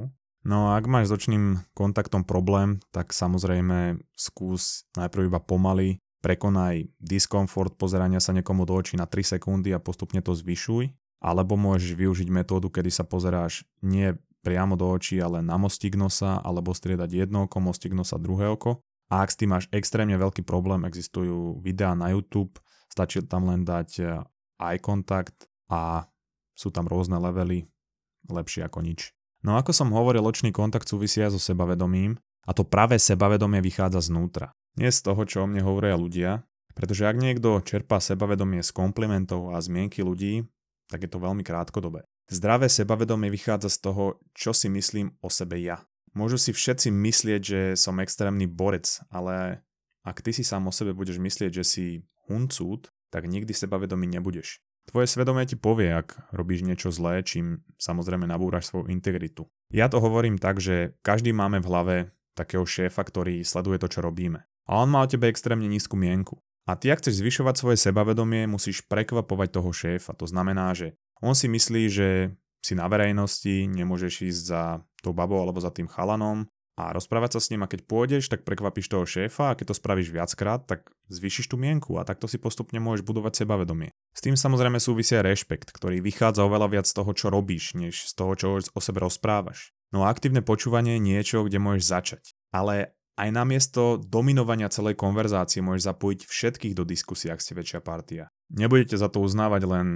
No 0.44 0.58
a 0.68 0.76
ak 0.76 0.84
máš 0.84 1.08
s 1.08 1.16
očným 1.16 1.64
kontaktom 1.72 2.28
problém, 2.28 2.76
tak 2.92 3.16
samozrejme 3.16 4.04
skús 4.12 4.84
najprv 4.92 5.32
iba 5.32 5.40
pomaly, 5.40 5.96
prekonaj 6.20 6.92
diskomfort 7.00 7.80
pozerania 7.80 8.20
sa 8.20 8.36
niekomu 8.36 8.68
do 8.68 8.76
očí 8.76 9.00
na 9.00 9.08
3 9.08 9.36
sekundy 9.36 9.72
a 9.72 9.80
postupne 9.80 10.20
to 10.20 10.36
zvyšuj 10.36 10.92
alebo 11.24 11.56
môžeš 11.56 11.96
využiť 11.96 12.28
metódu, 12.28 12.68
kedy 12.68 12.92
sa 12.92 13.08
pozeráš 13.08 13.64
nie 13.80 14.12
priamo 14.44 14.76
do 14.76 14.84
očí, 14.92 15.16
ale 15.16 15.40
na 15.40 15.56
mostík 15.56 15.96
nosa, 15.96 16.36
alebo 16.44 16.76
striedať 16.76 17.24
jedno 17.24 17.48
oko, 17.48 17.64
mostík 17.64 17.96
nosa, 17.96 18.20
druhé 18.20 18.52
oko. 18.52 18.84
A 19.08 19.24
ak 19.24 19.32
s 19.32 19.40
tým 19.40 19.56
máš 19.56 19.64
extrémne 19.72 20.20
veľký 20.20 20.44
problém, 20.44 20.84
existujú 20.84 21.64
videá 21.64 21.96
na 21.96 22.12
YouTube, 22.12 22.60
stačí 22.92 23.24
tam 23.24 23.48
len 23.48 23.64
dať 23.64 23.90
eh, 24.04 24.20
eye 24.60 24.76
contact 24.84 25.48
a 25.72 26.04
sú 26.52 26.68
tam 26.68 26.84
rôzne 26.84 27.16
levely, 27.16 27.64
lepšie 28.28 28.68
ako 28.68 28.84
nič. 28.84 29.16
No 29.40 29.56
ako 29.56 29.72
som 29.72 29.92
hovoril, 29.96 30.24
očný 30.24 30.52
kontakt 30.52 30.88
súvisia 30.88 31.32
so 31.32 31.40
sebavedomím 31.40 32.20
a 32.44 32.52
to 32.52 32.64
práve 32.64 33.00
sebavedomie 33.00 33.64
vychádza 33.64 34.12
znútra. 34.12 34.52
Nie 34.76 34.92
z 34.92 35.04
toho, 35.04 35.24
čo 35.24 35.44
o 35.44 35.48
mne 35.48 35.64
hovoria 35.64 35.96
ľudia, 35.96 36.44
pretože 36.72 37.04
ak 37.04 37.16
niekto 37.16 37.60
čerpá 37.64 38.00
sebavedomie 38.00 38.64
z 38.64 38.72
komplimentov 38.72 39.52
a 39.52 39.60
zmienky 39.60 40.00
ľudí, 40.00 40.48
tak 40.88 41.04
je 41.04 41.10
to 41.10 41.22
veľmi 41.22 41.44
krátkodobé. 41.44 42.04
Zdravé 42.28 42.72
sebavedomie 42.72 43.28
vychádza 43.28 43.68
z 43.68 43.78
toho, 43.84 44.04
čo 44.32 44.56
si 44.56 44.72
myslím 44.72 45.12
o 45.20 45.28
sebe 45.28 45.60
ja. 45.60 45.84
Môžu 46.14 46.38
si 46.38 46.54
všetci 46.54 46.94
myslieť, 46.94 47.40
že 47.42 47.60
som 47.74 47.98
extrémny 48.00 48.46
borec, 48.46 49.02
ale 49.10 49.66
ak 50.06 50.22
ty 50.22 50.30
si 50.30 50.46
sám 50.46 50.70
o 50.70 50.72
sebe 50.72 50.94
budeš 50.94 51.18
myslieť, 51.18 51.50
že 51.50 51.64
si 51.66 51.86
huncút, 52.30 52.88
tak 53.10 53.28
nikdy 53.28 53.50
sebavedomý 53.52 54.08
nebudeš. 54.08 54.62
Tvoje 54.84 55.08
svedomie 55.08 55.48
ti 55.48 55.56
povie, 55.56 55.88
ak 55.96 56.28
robíš 56.36 56.60
niečo 56.60 56.92
zlé, 56.92 57.24
čím 57.24 57.64
samozrejme 57.80 58.28
nabúraš 58.28 58.68
svoju 58.68 58.92
integritu. 58.92 59.48
Ja 59.72 59.88
to 59.88 59.98
hovorím 59.98 60.36
tak, 60.36 60.60
že 60.60 60.92
každý 61.00 61.32
máme 61.32 61.64
v 61.64 61.68
hlave 61.72 61.96
takého 62.36 62.68
šéfa, 62.68 63.00
ktorý 63.00 63.40
sleduje 63.42 63.80
to, 63.80 63.88
čo 63.88 64.04
robíme. 64.04 64.44
A 64.68 64.80
on 64.84 64.92
má 64.92 65.00
o 65.04 65.08
tebe 65.08 65.28
extrémne 65.28 65.64
nízku 65.68 65.96
mienku. 65.96 66.40
A 66.64 66.80
ty, 66.80 66.88
ak 66.88 67.04
chceš 67.04 67.20
zvyšovať 67.20 67.54
svoje 67.60 67.76
sebavedomie, 67.76 68.48
musíš 68.48 68.80
prekvapovať 68.88 69.48
toho 69.60 69.70
šéfa. 69.70 70.16
To 70.16 70.24
znamená, 70.24 70.72
že 70.72 70.96
on 71.20 71.36
si 71.36 71.44
myslí, 71.48 71.82
že 71.92 72.08
si 72.64 72.72
na 72.72 72.88
verejnosti, 72.88 73.68
nemôžeš 73.68 74.14
ísť 74.24 74.40
za 74.48 74.62
tou 75.04 75.12
babou 75.12 75.36
alebo 75.36 75.60
za 75.60 75.68
tým 75.68 75.84
chalanom 75.84 76.48
a 76.74 76.90
rozprávať 76.90 77.38
sa 77.38 77.40
s 77.44 77.50
ním 77.52 77.62
a 77.62 77.70
keď 77.70 77.86
pôjdeš, 77.86 78.32
tak 78.32 78.42
prekvapíš 78.42 78.90
toho 78.90 79.04
šéfa 79.06 79.52
a 79.52 79.56
keď 79.60 79.70
to 79.70 79.78
spravíš 79.78 80.10
viackrát, 80.10 80.64
tak 80.64 80.90
zvýšiš 81.12 81.52
tú 81.52 81.60
mienku 81.60 82.00
a 82.00 82.08
takto 82.08 82.26
si 82.26 82.40
postupne 82.40 82.80
môžeš 82.82 83.06
budovať 83.06 83.44
sebavedomie. 83.44 83.92
S 84.10 84.24
tým 84.24 84.34
samozrejme 84.34 84.80
súvisia 84.82 85.22
rešpekt, 85.22 85.70
ktorý 85.70 86.00
vychádza 86.00 86.42
oveľa 86.42 86.80
viac 86.80 86.86
z 86.88 86.96
toho, 86.96 87.12
čo 87.14 87.30
robíš, 87.30 87.78
než 87.78 88.08
z 88.10 88.12
toho, 88.16 88.32
čo 88.34 88.46
o 88.58 88.80
sebe 88.80 89.04
rozprávaš. 89.04 89.70
No 89.94 90.02
a 90.02 90.10
aktívne 90.10 90.42
počúvanie 90.42 90.98
je 90.98 91.06
niečo, 91.06 91.46
kde 91.46 91.62
môžeš 91.62 91.84
začať. 91.86 92.22
Ale 92.50 92.98
aj 93.14 93.28
namiesto 93.30 94.02
dominovania 94.02 94.66
celej 94.66 94.98
konverzácie 94.98 95.62
môžeš 95.62 95.86
zapojiť 95.86 96.20
všetkých 96.26 96.74
do 96.74 96.82
diskusie, 96.82 97.30
ak 97.30 97.38
ste 97.38 97.54
väčšia 97.54 97.80
partia. 97.80 98.30
Nebudete 98.50 98.98
za 98.98 99.06
to 99.06 99.22
uznávať 99.22 99.62
len 99.70 99.86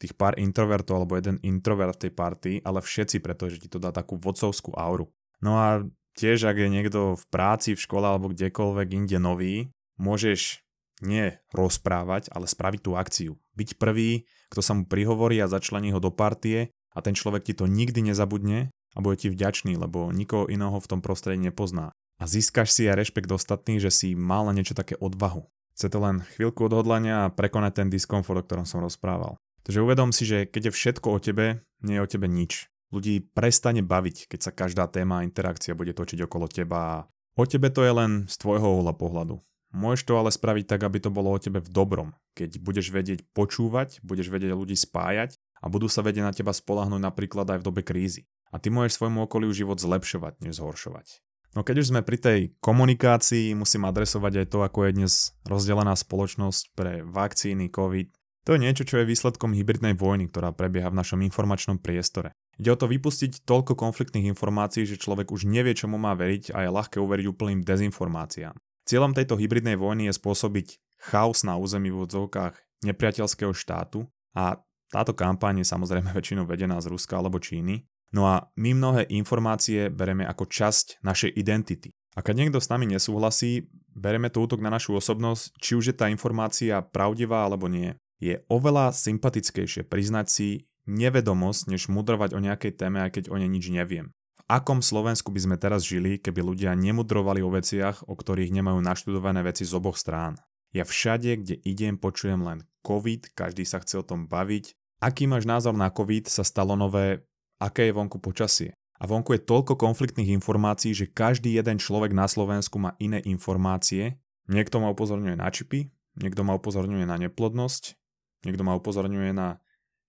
tých 0.00 0.16
pár 0.16 0.34
introvertov 0.40 1.04
alebo 1.04 1.14
jeden 1.14 1.38
introvert 1.44 1.94
v 2.00 2.08
tej 2.08 2.12
partii, 2.16 2.56
ale 2.64 2.82
všetci, 2.82 3.20
pretože 3.20 3.60
ti 3.60 3.68
to 3.68 3.78
dá 3.78 3.92
takú 3.94 4.18
vodcovskú 4.18 4.74
auru. 4.74 5.12
No 5.44 5.60
a 5.60 5.84
tiež, 6.16 6.48
ak 6.48 6.58
je 6.58 6.68
niekto 6.72 7.00
v 7.14 7.24
práci, 7.28 7.76
v 7.76 7.84
škole 7.84 8.08
alebo 8.08 8.32
kdekoľvek 8.32 8.88
inde 8.98 9.18
nový, 9.20 9.54
môžeš 10.00 10.64
nie 11.04 11.38
rozprávať, 11.52 12.32
ale 12.32 12.48
spraviť 12.48 12.80
tú 12.82 12.96
akciu. 12.96 13.32
Byť 13.54 13.76
prvý, 13.76 14.24
kto 14.48 14.60
sa 14.64 14.72
mu 14.72 14.88
prihovorí 14.88 15.38
a 15.38 15.50
začlení 15.50 15.92
ho 15.92 16.00
do 16.00 16.10
partie 16.10 16.72
a 16.94 16.98
ten 17.04 17.12
človek 17.12 17.52
ti 17.52 17.54
to 17.54 17.68
nikdy 17.68 18.00
nezabudne 18.00 18.72
a 18.72 18.98
bude 18.98 19.20
ti 19.20 19.28
vďačný, 19.28 19.76
lebo 19.76 20.14
nikoho 20.14 20.48
iného 20.48 20.78
v 20.78 20.88
tom 20.90 21.00
prostredí 21.04 21.42
nepozná 21.42 21.92
a 22.22 22.30
získaš 22.30 22.70
si 22.70 22.86
aj 22.86 23.02
rešpekt 23.02 23.26
ostatných, 23.26 23.82
že 23.82 23.90
si 23.90 24.08
mal 24.14 24.46
niečo 24.54 24.78
také 24.78 24.94
odvahu. 24.94 25.42
Chce 25.74 25.90
to 25.90 25.98
len 25.98 26.22
chvíľku 26.38 26.70
odhodlania 26.70 27.26
a 27.26 27.32
prekonať 27.34 27.82
ten 27.82 27.88
diskomfort, 27.90 28.38
o 28.38 28.46
ktorom 28.46 28.62
som 28.62 28.78
rozprával. 28.78 29.34
Takže 29.66 29.82
uvedom 29.82 30.14
si, 30.14 30.22
že 30.22 30.46
keď 30.46 30.70
je 30.70 30.76
všetko 30.78 31.08
o 31.10 31.18
tebe, 31.18 31.66
nie 31.82 31.98
je 31.98 32.04
o 32.06 32.06
tebe 32.06 32.30
nič. 32.30 32.70
Ľudí 32.94 33.34
prestane 33.34 33.82
baviť, 33.82 34.30
keď 34.30 34.38
sa 34.38 34.54
každá 34.54 34.86
téma 34.86 35.18
a 35.18 35.26
interakcia 35.26 35.74
bude 35.74 35.96
točiť 35.96 36.22
okolo 36.28 36.46
teba 36.46 36.78
a 36.78 36.96
o 37.34 37.42
tebe 37.42 37.72
to 37.74 37.82
je 37.82 37.90
len 37.90 38.30
z 38.30 38.34
tvojho 38.38 38.78
uhla 38.78 38.94
pohľadu. 38.94 39.42
Môžeš 39.72 40.04
to 40.04 40.20
ale 40.20 40.28
spraviť 40.28 40.68
tak, 40.68 40.84
aby 40.84 41.00
to 41.00 41.08
bolo 41.08 41.32
o 41.32 41.40
tebe 41.40 41.58
v 41.58 41.72
dobrom. 41.72 42.12
Keď 42.36 42.60
budeš 42.60 42.92
vedieť 42.92 43.24
počúvať, 43.32 44.04
budeš 44.04 44.28
vedieť 44.28 44.52
ľudí 44.52 44.76
spájať 44.76 45.40
a 45.64 45.72
budú 45.72 45.88
sa 45.88 46.04
vedieť 46.04 46.22
na 46.28 46.36
teba 46.36 46.52
spolahnúť 46.52 47.00
napríklad 47.00 47.48
aj 47.56 47.58
v 47.64 47.66
dobe 47.66 47.80
krízy. 47.80 48.28
A 48.52 48.60
ty 48.60 48.68
môžeš 48.68 49.00
svojmu 49.00 49.24
okoliu 49.24 49.48
život 49.56 49.80
zlepšovať, 49.80 50.44
než 50.44 50.60
zhoršovať. 50.60 51.24
No 51.52 51.60
keď 51.60 51.84
už 51.84 51.90
sme 51.92 52.00
pri 52.00 52.16
tej 52.16 52.40
komunikácii, 52.64 53.52
musím 53.52 53.84
adresovať 53.84 54.44
aj 54.44 54.46
to, 54.48 54.58
ako 54.64 54.78
je 54.88 54.96
dnes 54.96 55.12
rozdelená 55.44 55.92
spoločnosť 55.92 56.64
pre 56.72 57.04
vakcíny, 57.04 57.68
COVID. 57.68 58.08
To 58.48 58.56
je 58.56 58.62
niečo, 58.64 58.88
čo 58.88 58.98
je 58.98 59.06
výsledkom 59.06 59.52
hybridnej 59.52 59.92
vojny, 59.92 60.32
ktorá 60.32 60.56
prebieha 60.56 60.88
v 60.88 60.98
našom 60.98 61.20
informačnom 61.20 61.76
priestore. 61.76 62.32
Ide 62.56 62.72
o 62.72 62.80
to 62.80 62.88
vypustiť 62.88 63.44
toľko 63.44 63.76
konfliktných 63.76 64.32
informácií, 64.32 64.88
že 64.88 64.98
človek 64.98 65.28
už 65.28 65.44
nevie, 65.44 65.76
čomu 65.76 66.00
má 66.00 66.16
veriť 66.16 66.56
a 66.56 66.64
je 66.64 66.70
ľahké 66.72 66.96
uveriť 66.98 67.26
úplným 67.28 67.60
dezinformáciám. 67.62 68.56
Cieľom 68.88 69.12
tejto 69.14 69.38
hybridnej 69.38 69.76
vojny 69.76 70.10
je 70.10 70.18
spôsobiť 70.18 70.80
chaos 71.12 71.44
na 71.46 71.60
území 71.60 71.92
v 71.92 72.02
odzovkách 72.08 72.58
nepriateľského 72.82 73.54
štátu 73.54 74.08
a 74.34 74.58
táto 74.90 75.14
kampaň 75.14 75.62
je 75.62 75.66
samozrejme 75.68 76.10
väčšinou 76.16 76.48
vedená 76.48 76.80
z 76.82 76.90
Ruska 76.90 77.20
alebo 77.20 77.38
Číny 77.38 77.86
No 78.12 78.28
a 78.28 78.52
my 78.60 78.76
mnohé 78.76 79.08
informácie 79.08 79.88
bereme 79.88 80.28
ako 80.28 80.44
časť 80.44 81.00
našej 81.00 81.32
identity. 81.32 81.90
A 82.12 82.20
keď 82.20 82.44
niekto 82.44 82.60
s 82.60 82.68
nami 82.68 82.84
nesúhlasí, 82.84 83.72
bereme 83.96 84.28
to 84.28 84.44
útok 84.44 84.60
na 84.60 84.68
našu 84.68 84.92
osobnosť, 85.00 85.56
či 85.56 85.72
už 85.80 85.84
je 85.92 85.96
tá 85.96 86.12
informácia 86.12 86.84
pravdivá 86.84 87.48
alebo 87.48 87.72
nie. 87.72 87.96
Je 88.20 88.44
oveľa 88.52 88.92
sympatickejšie 88.92 89.88
priznať 89.88 90.26
si 90.28 90.48
nevedomosť, 90.84 91.72
než 91.72 91.88
mudrovať 91.88 92.36
o 92.36 92.44
nejakej 92.44 92.76
téme, 92.76 93.00
aj 93.00 93.16
keď 93.16 93.24
o 93.32 93.40
nej 93.40 93.48
nič 93.48 93.72
neviem. 93.72 94.12
V 94.12 94.42
akom 94.46 94.84
Slovensku 94.84 95.32
by 95.32 95.40
sme 95.40 95.56
teraz 95.56 95.86
žili, 95.86 96.20
keby 96.20 96.44
ľudia 96.44 96.76
nemudrovali 96.76 97.40
o 97.40 97.48
veciach, 97.48 98.04
o 98.04 98.12
ktorých 98.12 98.52
nemajú 98.52 98.78
naštudované 98.84 99.40
veci 99.40 99.64
z 99.64 99.72
oboch 99.72 99.96
strán? 99.96 100.36
Ja 100.76 100.84
všade, 100.84 101.40
kde 101.40 101.54
idem, 101.64 101.96
počujem 101.96 102.44
len 102.44 102.64
COVID, 102.84 103.32
každý 103.32 103.64
sa 103.64 103.80
chce 103.80 104.02
o 104.02 104.04
tom 104.04 104.28
baviť. 104.28 104.76
Aký 105.02 105.26
máš 105.26 105.48
názor 105.48 105.74
na 105.74 105.90
COVID, 105.90 106.30
sa 106.30 106.44
stalo 106.44 106.78
nové 106.78 107.26
aké 107.62 107.86
je 107.88 107.94
vonku 107.94 108.18
počasie. 108.18 108.74
A 108.98 109.06
vonku 109.06 109.34
je 109.34 109.42
toľko 109.42 109.78
konfliktných 109.78 110.34
informácií, 110.34 110.94
že 110.94 111.10
každý 111.10 111.54
jeden 111.54 111.78
človek 111.78 112.14
na 112.14 112.26
Slovensku 112.26 112.78
má 112.78 112.94
iné 112.98 113.22
informácie. 113.22 114.18
Niekto 114.50 114.82
ma 114.82 114.90
upozorňuje 114.90 115.38
na 115.38 115.50
čipy, 115.50 115.90
niekto 116.18 116.42
ma 116.42 116.58
upozorňuje 116.58 117.06
na 117.06 117.18
neplodnosť, 117.18 117.98
niekto 118.46 118.62
ma 118.62 118.74
upozorňuje 118.78 119.30
na 119.34 119.58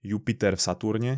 Jupiter 0.01 0.57
v 0.57 0.65
Saturne. 0.65 1.13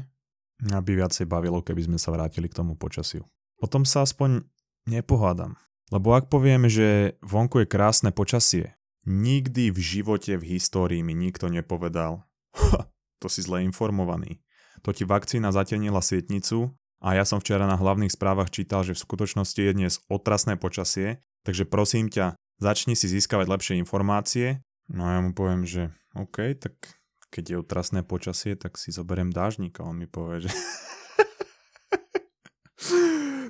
Aby 0.72 1.04
viacej 1.04 1.28
bavilo, 1.28 1.60
keby 1.60 1.84
sme 1.84 2.00
sa 2.00 2.16
vrátili 2.16 2.48
k 2.48 2.56
tomu 2.56 2.80
počasiu. 2.80 3.28
O 3.60 3.68
tom 3.68 3.84
sa 3.84 4.08
aspoň 4.08 4.48
nepohádam. 4.88 5.60
Lebo 5.92 6.16
ak 6.16 6.32
poviem, 6.32 6.72
že 6.72 7.20
vonku 7.20 7.64
je 7.64 7.68
krásne 7.68 8.16
počasie, 8.16 8.80
nikdy 9.04 9.68
v 9.68 9.80
živote 9.80 10.40
v 10.40 10.56
histórii 10.56 11.04
mi 11.04 11.12
nikto 11.12 11.52
nepovedal, 11.52 12.24
to 13.22 13.28
si 13.28 13.44
zle 13.44 13.68
informovaný 13.68 14.40
to 14.82 14.90
ti 14.92 15.08
vakcína 15.08 15.52
zatenila 15.54 16.02
sietnicu 16.02 16.74
a 17.04 17.16
ja 17.16 17.24
som 17.24 17.38
včera 17.40 17.70
na 17.70 17.78
hlavných 17.78 18.12
správach 18.12 18.50
čítal, 18.50 18.82
že 18.82 18.98
v 18.98 19.04
skutočnosti 19.06 19.62
je 19.62 19.72
dnes 19.76 19.94
otrasné 20.10 20.58
počasie, 20.58 21.22
takže 21.46 21.70
prosím 21.70 22.10
ťa, 22.10 22.36
začni 22.60 22.96
si 22.98 23.06
získavať 23.12 23.48
lepšie 23.52 23.76
informácie. 23.78 24.64
No 24.90 25.06
a 25.06 25.18
ja 25.18 25.20
mu 25.22 25.32
poviem, 25.36 25.68
že 25.68 25.94
OK, 26.16 26.58
tak 26.58 26.74
keď 27.30 27.44
je 27.52 27.62
otrasné 27.62 28.02
počasie, 28.02 28.56
tak 28.56 28.80
si 28.80 28.96
zoberiem 28.96 29.30
dážnik 29.30 29.78
a 29.82 29.88
on 29.88 30.00
mi 30.00 30.08
povie, 30.08 30.48
že 30.48 30.52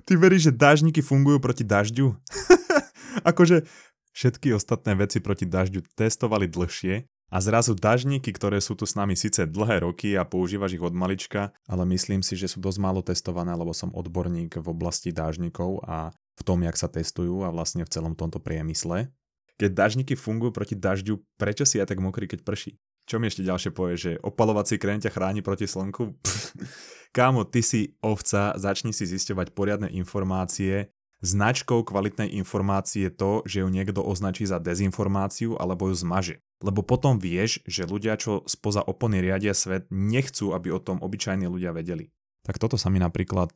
Ty 0.06 0.14
veríš, 0.22 0.54
že 0.54 0.54
dážniky 0.54 1.02
fungujú 1.02 1.42
proti 1.42 1.66
dažďu? 1.66 2.14
akože 3.30 3.66
všetky 4.14 4.54
ostatné 4.54 4.94
veci 4.96 5.18
proti 5.20 5.50
dažďu 5.50 5.82
testovali 5.98 6.46
dlhšie 6.46 7.10
a 7.36 7.44
zrazu 7.44 7.76
dažníky, 7.76 8.32
ktoré 8.32 8.64
sú 8.64 8.80
tu 8.80 8.88
s 8.88 8.96
nami 8.96 9.20
síce 9.20 9.44
dlhé 9.44 9.84
roky 9.84 10.16
a 10.16 10.24
používaš 10.24 10.80
ich 10.80 10.86
od 10.88 10.96
malička, 10.96 11.52
ale 11.68 11.84
myslím 11.92 12.24
si, 12.24 12.40
že 12.40 12.48
sú 12.48 12.64
dosť 12.64 12.80
málo 12.80 13.04
testované, 13.04 13.52
lebo 13.52 13.76
som 13.76 13.92
odborník 13.92 14.56
v 14.56 14.68
oblasti 14.72 15.12
dážnikov 15.12 15.84
a 15.84 16.16
v 16.16 16.42
tom, 16.48 16.64
jak 16.64 16.80
sa 16.80 16.88
testujú 16.88 17.44
a 17.44 17.52
vlastne 17.52 17.84
v 17.84 17.92
celom 17.92 18.16
tomto 18.16 18.40
priemysle. 18.40 19.12
Keď 19.60 19.68
dažníky 19.68 20.16
fungujú 20.16 20.56
proti 20.56 20.80
dažďu, 20.80 21.20
prečo 21.36 21.68
si 21.68 21.76
ja 21.76 21.84
tak 21.84 22.00
mokrý, 22.00 22.24
keď 22.24 22.48
prší? 22.48 22.80
Čo 23.04 23.20
mi 23.20 23.28
ešte 23.28 23.44
ďalšie 23.44 23.72
povie, 23.76 24.00
že 24.00 24.12
opalovací 24.24 24.80
krém 24.80 25.04
ťa 25.04 25.12
chráni 25.12 25.44
proti 25.44 25.68
slnku? 25.68 26.16
Kámo, 27.16 27.44
ty 27.44 27.60
si 27.60 28.00
ovca, 28.00 28.56
začni 28.56 28.96
si 28.96 29.04
zisťovať 29.04 29.52
poriadne 29.52 29.92
informácie. 29.92 30.88
Značkou 31.20 31.84
kvalitnej 31.84 32.32
informácie 32.40 33.12
je 33.12 33.12
to, 33.12 33.32
že 33.44 33.60
ju 33.60 33.68
niekto 33.68 34.00
označí 34.00 34.48
za 34.48 34.56
dezinformáciu 34.56 35.60
alebo 35.60 35.92
ju 35.92 36.00
zmaže. 36.00 36.45
Lebo 36.64 36.86
potom 36.86 37.20
vieš, 37.20 37.60
že 37.68 37.84
ľudia, 37.84 38.16
čo 38.16 38.46
spoza 38.48 38.80
opony 38.80 39.20
riadia 39.20 39.52
svet, 39.52 39.92
nechcú, 39.92 40.56
aby 40.56 40.72
o 40.72 40.80
tom 40.80 41.04
obyčajní 41.04 41.50
ľudia 41.52 41.76
vedeli. 41.76 42.12
Tak 42.48 42.62
toto 42.62 42.80
sa 42.80 42.88
mi 42.88 43.02
napríklad 43.02 43.52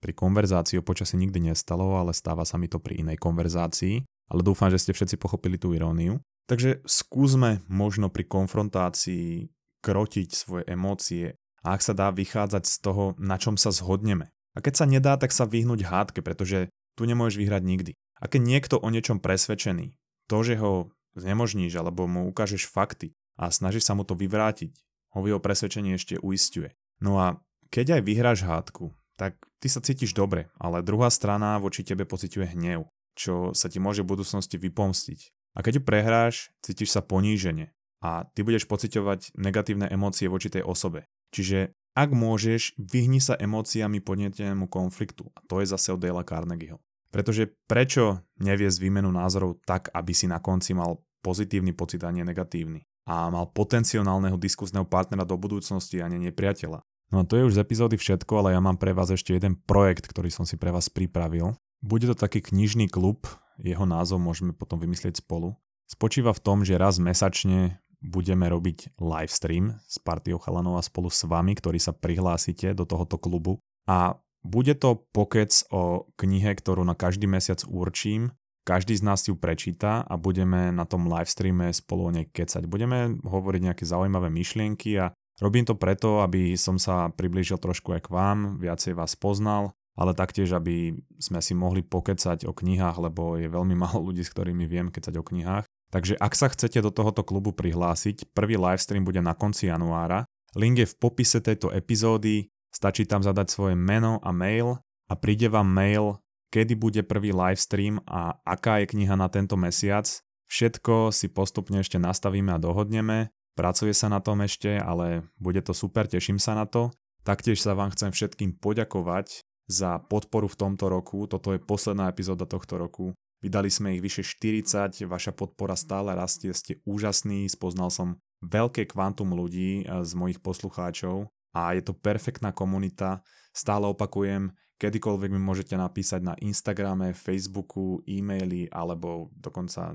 pri 0.00 0.12
konverzácii 0.16 0.80
o 0.80 0.86
počasí 0.86 1.20
nikdy 1.20 1.52
nestalo, 1.52 2.00
ale 2.00 2.16
stáva 2.16 2.48
sa 2.48 2.56
mi 2.56 2.66
to 2.66 2.80
pri 2.80 3.04
inej 3.04 3.20
konverzácii. 3.20 4.02
Ale 4.30 4.40
dúfam, 4.46 4.70
že 4.72 4.80
ste 4.80 4.96
všetci 4.96 5.20
pochopili 5.20 5.60
tú 5.60 5.76
iróniu. 5.76 6.22
Takže 6.48 6.82
skúsme 6.82 7.62
možno 7.70 8.10
pri 8.10 8.26
konfrontácii 8.26 9.50
krotiť 9.84 10.28
svoje 10.34 10.64
emócie 10.66 11.38
a 11.62 11.76
ak 11.76 11.80
sa 11.84 11.92
dá 11.94 12.08
vychádzať 12.10 12.64
z 12.66 12.76
toho, 12.80 13.04
na 13.20 13.36
čom 13.36 13.54
sa 13.54 13.70
zhodneme. 13.70 14.32
A 14.56 14.58
keď 14.58 14.82
sa 14.82 14.86
nedá, 14.88 15.14
tak 15.14 15.30
sa 15.30 15.46
vyhnúť 15.46 15.86
hádke, 15.86 16.20
pretože 16.24 16.72
tu 16.98 17.06
nemôžeš 17.06 17.38
vyhrať 17.38 17.62
nikdy. 17.62 17.92
A 18.18 18.26
keď 18.26 18.40
niekto 18.42 18.76
o 18.82 18.88
niečom 18.90 19.22
presvedčený, 19.22 19.94
to, 20.26 20.38
že 20.42 20.58
ho 20.58 20.90
znemožníš 21.16 21.78
alebo 21.78 22.06
mu 22.06 22.28
ukážeš 22.30 22.68
fakty 22.70 23.14
a 23.40 23.50
snažíš 23.50 23.88
sa 23.88 23.96
mu 23.96 24.04
to 24.04 24.14
vyvrátiť, 24.14 24.70
ho 25.16 25.26
jeho 25.26 25.42
presvedčení 25.42 25.96
ešte 25.96 26.20
uistuje. 26.22 26.74
No 27.02 27.18
a 27.18 27.40
keď 27.70 27.98
aj 27.98 28.02
vyhráš 28.06 28.40
hádku, 28.46 28.94
tak 29.18 29.36
ty 29.58 29.68
sa 29.68 29.82
cítiš 29.84 30.16
dobre, 30.16 30.48
ale 30.56 30.84
druhá 30.84 31.10
strana 31.12 31.60
voči 31.60 31.84
tebe 31.84 32.06
pociťuje 32.06 32.56
hnev, 32.56 32.88
čo 33.18 33.52
sa 33.52 33.68
ti 33.68 33.82
môže 33.82 34.06
v 34.06 34.10
budúcnosti 34.16 34.56
vypomstiť. 34.56 35.20
A 35.58 35.66
keď 35.66 35.80
ju 35.80 35.82
prehráš, 35.82 36.34
cítiš 36.62 36.94
sa 36.94 37.02
ponížene 37.02 37.74
a 38.00 38.24
ty 38.32 38.40
budeš 38.46 38.64
pociťovať 38.70 39.36
negatívne 39.36 39.90
emócie 39.90 40.30
voči 40.30 40.48
tej 40.48 40.64
osobe. 40.64 41.10
Čiže 41.34 41.74
ak 41.98 42.14
môžeš, 42.14 42.78
vyhni 42.78 43.18
sa 43.18 43.34
emóciami 43.34 43.98
podnetenému 43.98 44.70
konfliktu. 44.70 45.26
A 45.34 45.42
to 45.44 45.58
je 45.58 45.66
zase 45.66 45.90
od 45.90 46.00
Dale 46.00 46.22
Carnegieho. 46.22 46.78
Pretože 47.10 47.50
prečo 47.66 48.22
neviesť 48.38 48.78
výmenu 48.78 49.10
názorov 49.10 49.58
tak, 49.66 49.90
aby 49.90 50.14
si 50.14 50.30
na 50.30 50.38
konci 50.38 50.74
mal 50.74 51.02
pozitívny 51.20 51.74
pocit 51.74 52.00
a 52.06 52.14
nie 52.14 52.22
negatívny? 52.22 52.86
A 53.10 53.26
mal 53.28 53.50
potenciálneho 53.50 54.38
diskusného 54.38 54.86
partnera 54.86 55.26
do 55.26 55.34
budúcnosti 55.34 55.98
a 55.98 56.06
nie 56.06 56.30
nepriateľa. 56.30 56.86
No 57.10 57.16
a 57.22 57.26
to 57.26 57.34
je 57.34 57.46
už 57.50 57.58
z 57.58 57.62
epizódy 57.66 57.98
všetko, 57.98 58.32
ale 58.38 58.54
ja 58.54 58.62
mám 58.62 58.78
pre 58.78 58.94
vás 58.94 59.10
ešte 59.10 59.34
jeden 59.34 59.58
projekt, 59.58 60.06
ktorý 60.06 60.30
som 60.30 60.46
si 60.46 60.54
pre 60.54 60.70
vás 60.70 60.86
pripravil. 60.86 61.58
Bude 61.82 62.06
to 62.06 62.14
taký 62.14 62.38
knižný 62.38 62.86
klub, 62.86 63.26
jeho 63.58 63.82
názov 63.82 64.22
môžeme 64.22 64.54
potom 64.54 64.78
vymyslieť 64.78 65.18
spolu. 65.18 65.58
Spočíva 65.90 66.30
v 66.30 66.42
tom, 66.46 66.62
že 66.62 66.78
raz 66.78 67.02
mesačne 67.02 67.82
budeme 67.98 68.46
robiť 68.46 68.96
live 69.02 69.32
stream 69.32 69.76
s 69.84 69.98
partiou 69.98 70.38
chalanov 70.38 70.78
a 70.78 70.86
spolu 70.86 71.10
s 71.10 71.26
vami, 71.26 71.58
ktorí 71.58 71.82
sa 71.82 71.90
prihlásite 71.90 72.72
do 72.72 72.86
tohoto 72.86 73.18
klubu. 73.18 73.58
A 73.90 74.14
bude 74.40 74.72
to 74.76 75.04
pokec 75.12 75.52
o 75.68 76.08
knihe, 76.16 76.56
ktorú 76.56 76.84
na 76.84 76.96
každý 76.96 77.28
mesiac 77.28 77.60
určím. 77.68 78.32
Každý 78.64 78.92
z 78.96 79.02
nás 79.02 79.24
ju 79.24 79.34
prečíta 79.34 80.04
a 80.04 80.14
budeme 80.20 80.68
na 80.70 80.84
tom 80.84 81.08
live 81.08 81.28
streame 81.28 81.72
spolu 81.72 82.12
o 82.12 82.14
nej 82.14 82.28
kecať. 82.28 82.68
Budeme 82.68 83.16
hovoriť 83.24 83.60
nejaké 83.72 83.84
zaujímavé 83.88 84.28
myšlienky 84.28 85.00
a 85.00 85.12
robím 85.40 85.64
to 85.64 85.74
preto, 85.74 86.20
aby 86.20 86.54
som 86.60 86.76
sa 86.76 87.08
priblížil 87.08 87.56
trošku 87.56 87.96
aj 87.96 88.06
k 88.06 88.12
vám, 88.12 88.60
viacej 88.60 88.92
vás 88.94 89.16
poznal, 89.16 89.72
ale 89.96 90.12
taktiež, 90.12 90.52
aby 90.52 90.92
sme 91.16 91.40
si 91.40 91.56
mohli 91.56 91.80
pokecať 91.80 92.44
o 92.46 92.52
knihách, 92.52 92.96
lebo 93.00 93.40
je 93.40 93.48
veľmi 93.48 93.74
málo 93.74 94.12
ľudí, 94.12 94.22
s 94.22 94.32
ktorými 94.32 94.68
viem 94.68 94.92
kecať 94.92 95.18
o 95.18 95.24
knihách. 95.24 95.64
Takže 95.90 96.14
ak 96.20 96.32
sa 96.38 96.46
chcete 96.46 96.78
do 96.84 96.94
tohoto 96.94 97.26
klubu 97.26 97.50
prihlásiť, 97.50 98.30
prvý 98.30 98.54
livestream 98.54 99.02
bude 99.02 99.18
na 99.18 99.34
konci 99.34 99.66
januára. 99.66 100.22
Link 100.54 100.78
je 100.78 100.86
v 100.86 100.98
popise 100.98 101.42
tejto 101.42 101.74
epizódy, 101.74 102.46
stačí 102.70 103.06
tam 103.06 103.20
zadať 103.22 103.50
svoje 103.50 103.74
meno 103.76 104.22
a 104.22 104.30
mail 104.30 104.78
a 105.10 105.14
príde 105.18 105.50
vám 105.50 105.66
mail, 105.66 106.22
kedy 106.54 106.74
bude 106.78 107.02
prvý 107.06 107.34
livestream 107.34 108.02
a 108.06 108.38
aká 108.46 108.82
je 108.82 108.90
kniha 108.94 109.14
na 109.18 109.30
tento 109.30 109.58
mesiac. 109.58 110.06
Všetko 110.50 111.14
si 111.14 111.30
postupne 111.30 111.78
ešte 111.82 111.98
nastavíme 111.98 112.50
a 112.50 112.62
dohodneme. 112.62 113.30
Pracuje 113.54 113.94
sa 113.94 114.10
na 114.10 114.18
tom 114.18 114.42
ešte, 114.42 114.78
ale 114.78 115.26
bude 115.38 115.62
to 115.62 115.74
super, 115.74 116.06
teším 116.10 116.42
sa 116.42 116.58
na 116.58 116.66
to. 116.66 116.90
Taktiež 117.22 117.62
sa 117.62 117.76
vám 117.76 117.94
chcem 117.94 118.10
všetkým 118.10 118.58
poďakovať 118.58 119.44
za 119.70 120.02
podporu 120.02 120.50
v 120.50 120.58
tomto 120.58 120.90
roku. 120.90 121.30
Toto 121.30 121.54
je 121.54 121.62
posledná 121.62 122.10
epizóda 122.10 122.48
tohto 122.48 122.80
roku. 122.80 123.14
Vydali 123.40 123.70
sme 123.70 123.96
ich 123.96 124.02
vyše 124.02 124.26
40, 124.26 125.06
vaša 125.06 125.32
podpora 125.32 125.78
stále 125.78 126.12
rastie, 126.12 126.52
ste 126.52 126.82
úžasní, 126.84 127.48
spoznal 127.48 127.88
som 127.88 128.20
veľké 128.44 128.90
kvantum 128.90 129.32
ľudí 129.32 129.84
eh, 129.84 130.04
z 130.04 130.12
mojich 130.18 130.42
poslucháčov 130.42 131.30
a 131.50 131.74
je 131.74 131.82
to 131.82 131.94
perfektná 131.96 132.54
komunita. 132.54 133.22
Stále 133.50 133.90
opakujem, 133.90 134.54
kedykoľvek 134.78 135.30
mi 135.34 135.40
môžete 135.42 135.74
napísať 135.74 136.22
na 136.22 136.34
Instagrame, 136.40 137.12
Facebooku, 137.12 138.00
e-maily 138.06 138.70
alebo 138.70 139.28
dokonca 139.34 139.92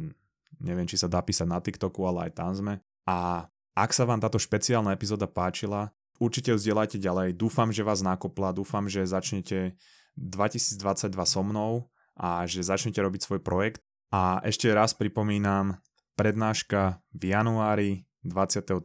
neviem, 0.60 0.88
či 0.88 1.00
sa 1.00 1.12
dá 1.12 1.20
písať 1.20 1.48
na 1.48 1.60
TikToku, 1.60 2.04
ale 2.06 2.30
aj 2.30 2.32
tam 2.38 2.52
sme. 2.56 2.74
A 3.08 3.48
ak 3.76 3.92
sa 3.92 4.08
vám 4.08 4.24
táto 4.24 4.40
špeciálna 4.40 4.96
epizóda 4.96 5.28
páčila, 5.28 5.92
určite 6.20 6.52
ju 6.52 6.58
zdieľajte 6.60 6.98
ďalej. 7.00 7.36
Dúfam, 7.36 7.72
že 7.76 7.84
vás 7.84 8.00
nakopla, 8.00 8.56
dúfam, 8.56 8.88
že 8.88 9.04
začnete 9.04 9.76
2022 10.16 11.12
so 11.28 11.42
mnou 11.44 11.92
a 12.16 12.48
že 12.48 12.64
začnete 12.64 13.00
robiť 13.04 13.28
svoj 13.28 13.44
projekt. 13.44 13.84
A 14.16 14.40
ešte 14.48 14.72
raz 14.72 14.96
pripomínam, 14.96 15.84
prednáška 16.16 17.04
v 17.12 17.36
januári 17.36 18.08
23. 18.24 18.80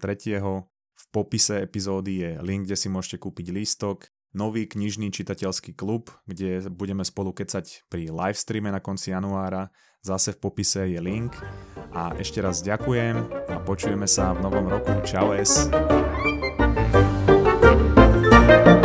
V 1.00 1.04
popise 1.08 1.64
epizódy 1.64 2.20
je 2.20 2.30
link, 2.44 2.68
kde 2.68 2.76
si 2.76 2.92
môžete 2.92 3.24
kúpiť 3.24 3.56
lístok, 3.56 4.12
nový 4.36 4.68
knižný 4.68 5.08
čitateľský 5.08 5.72
klub, 5.72 6.12
kde 6.28 6.68
budeme 6.68 7.00
spolu 7.08 7.32
kecať 7.32 7.88
pri 7.88 8.12
livestreame 8.12 8.68
na 8.68 8.84
konci 8.84 9.16
januára. 9.16 9.72
Zase 10.04 10.36
v 10.36 10.44
popise 10.44 10.84
je 10.92 11.00
link. 11.00 11.32
A 11.96 12.12
ešte 12.20 12.44
raz 12.44 12.60
ďakujem 12.60 13.16
a 13.48 13.56
počujeme 13.64 14.04
sa 14.04 14.36
v 14.36 14.44
novom 14.44 14.68
roku. 14.68 14.92
Čau 15.08 15.32
es! 15.32 15.72
thank 18.50 18.66
you 18.68 18.79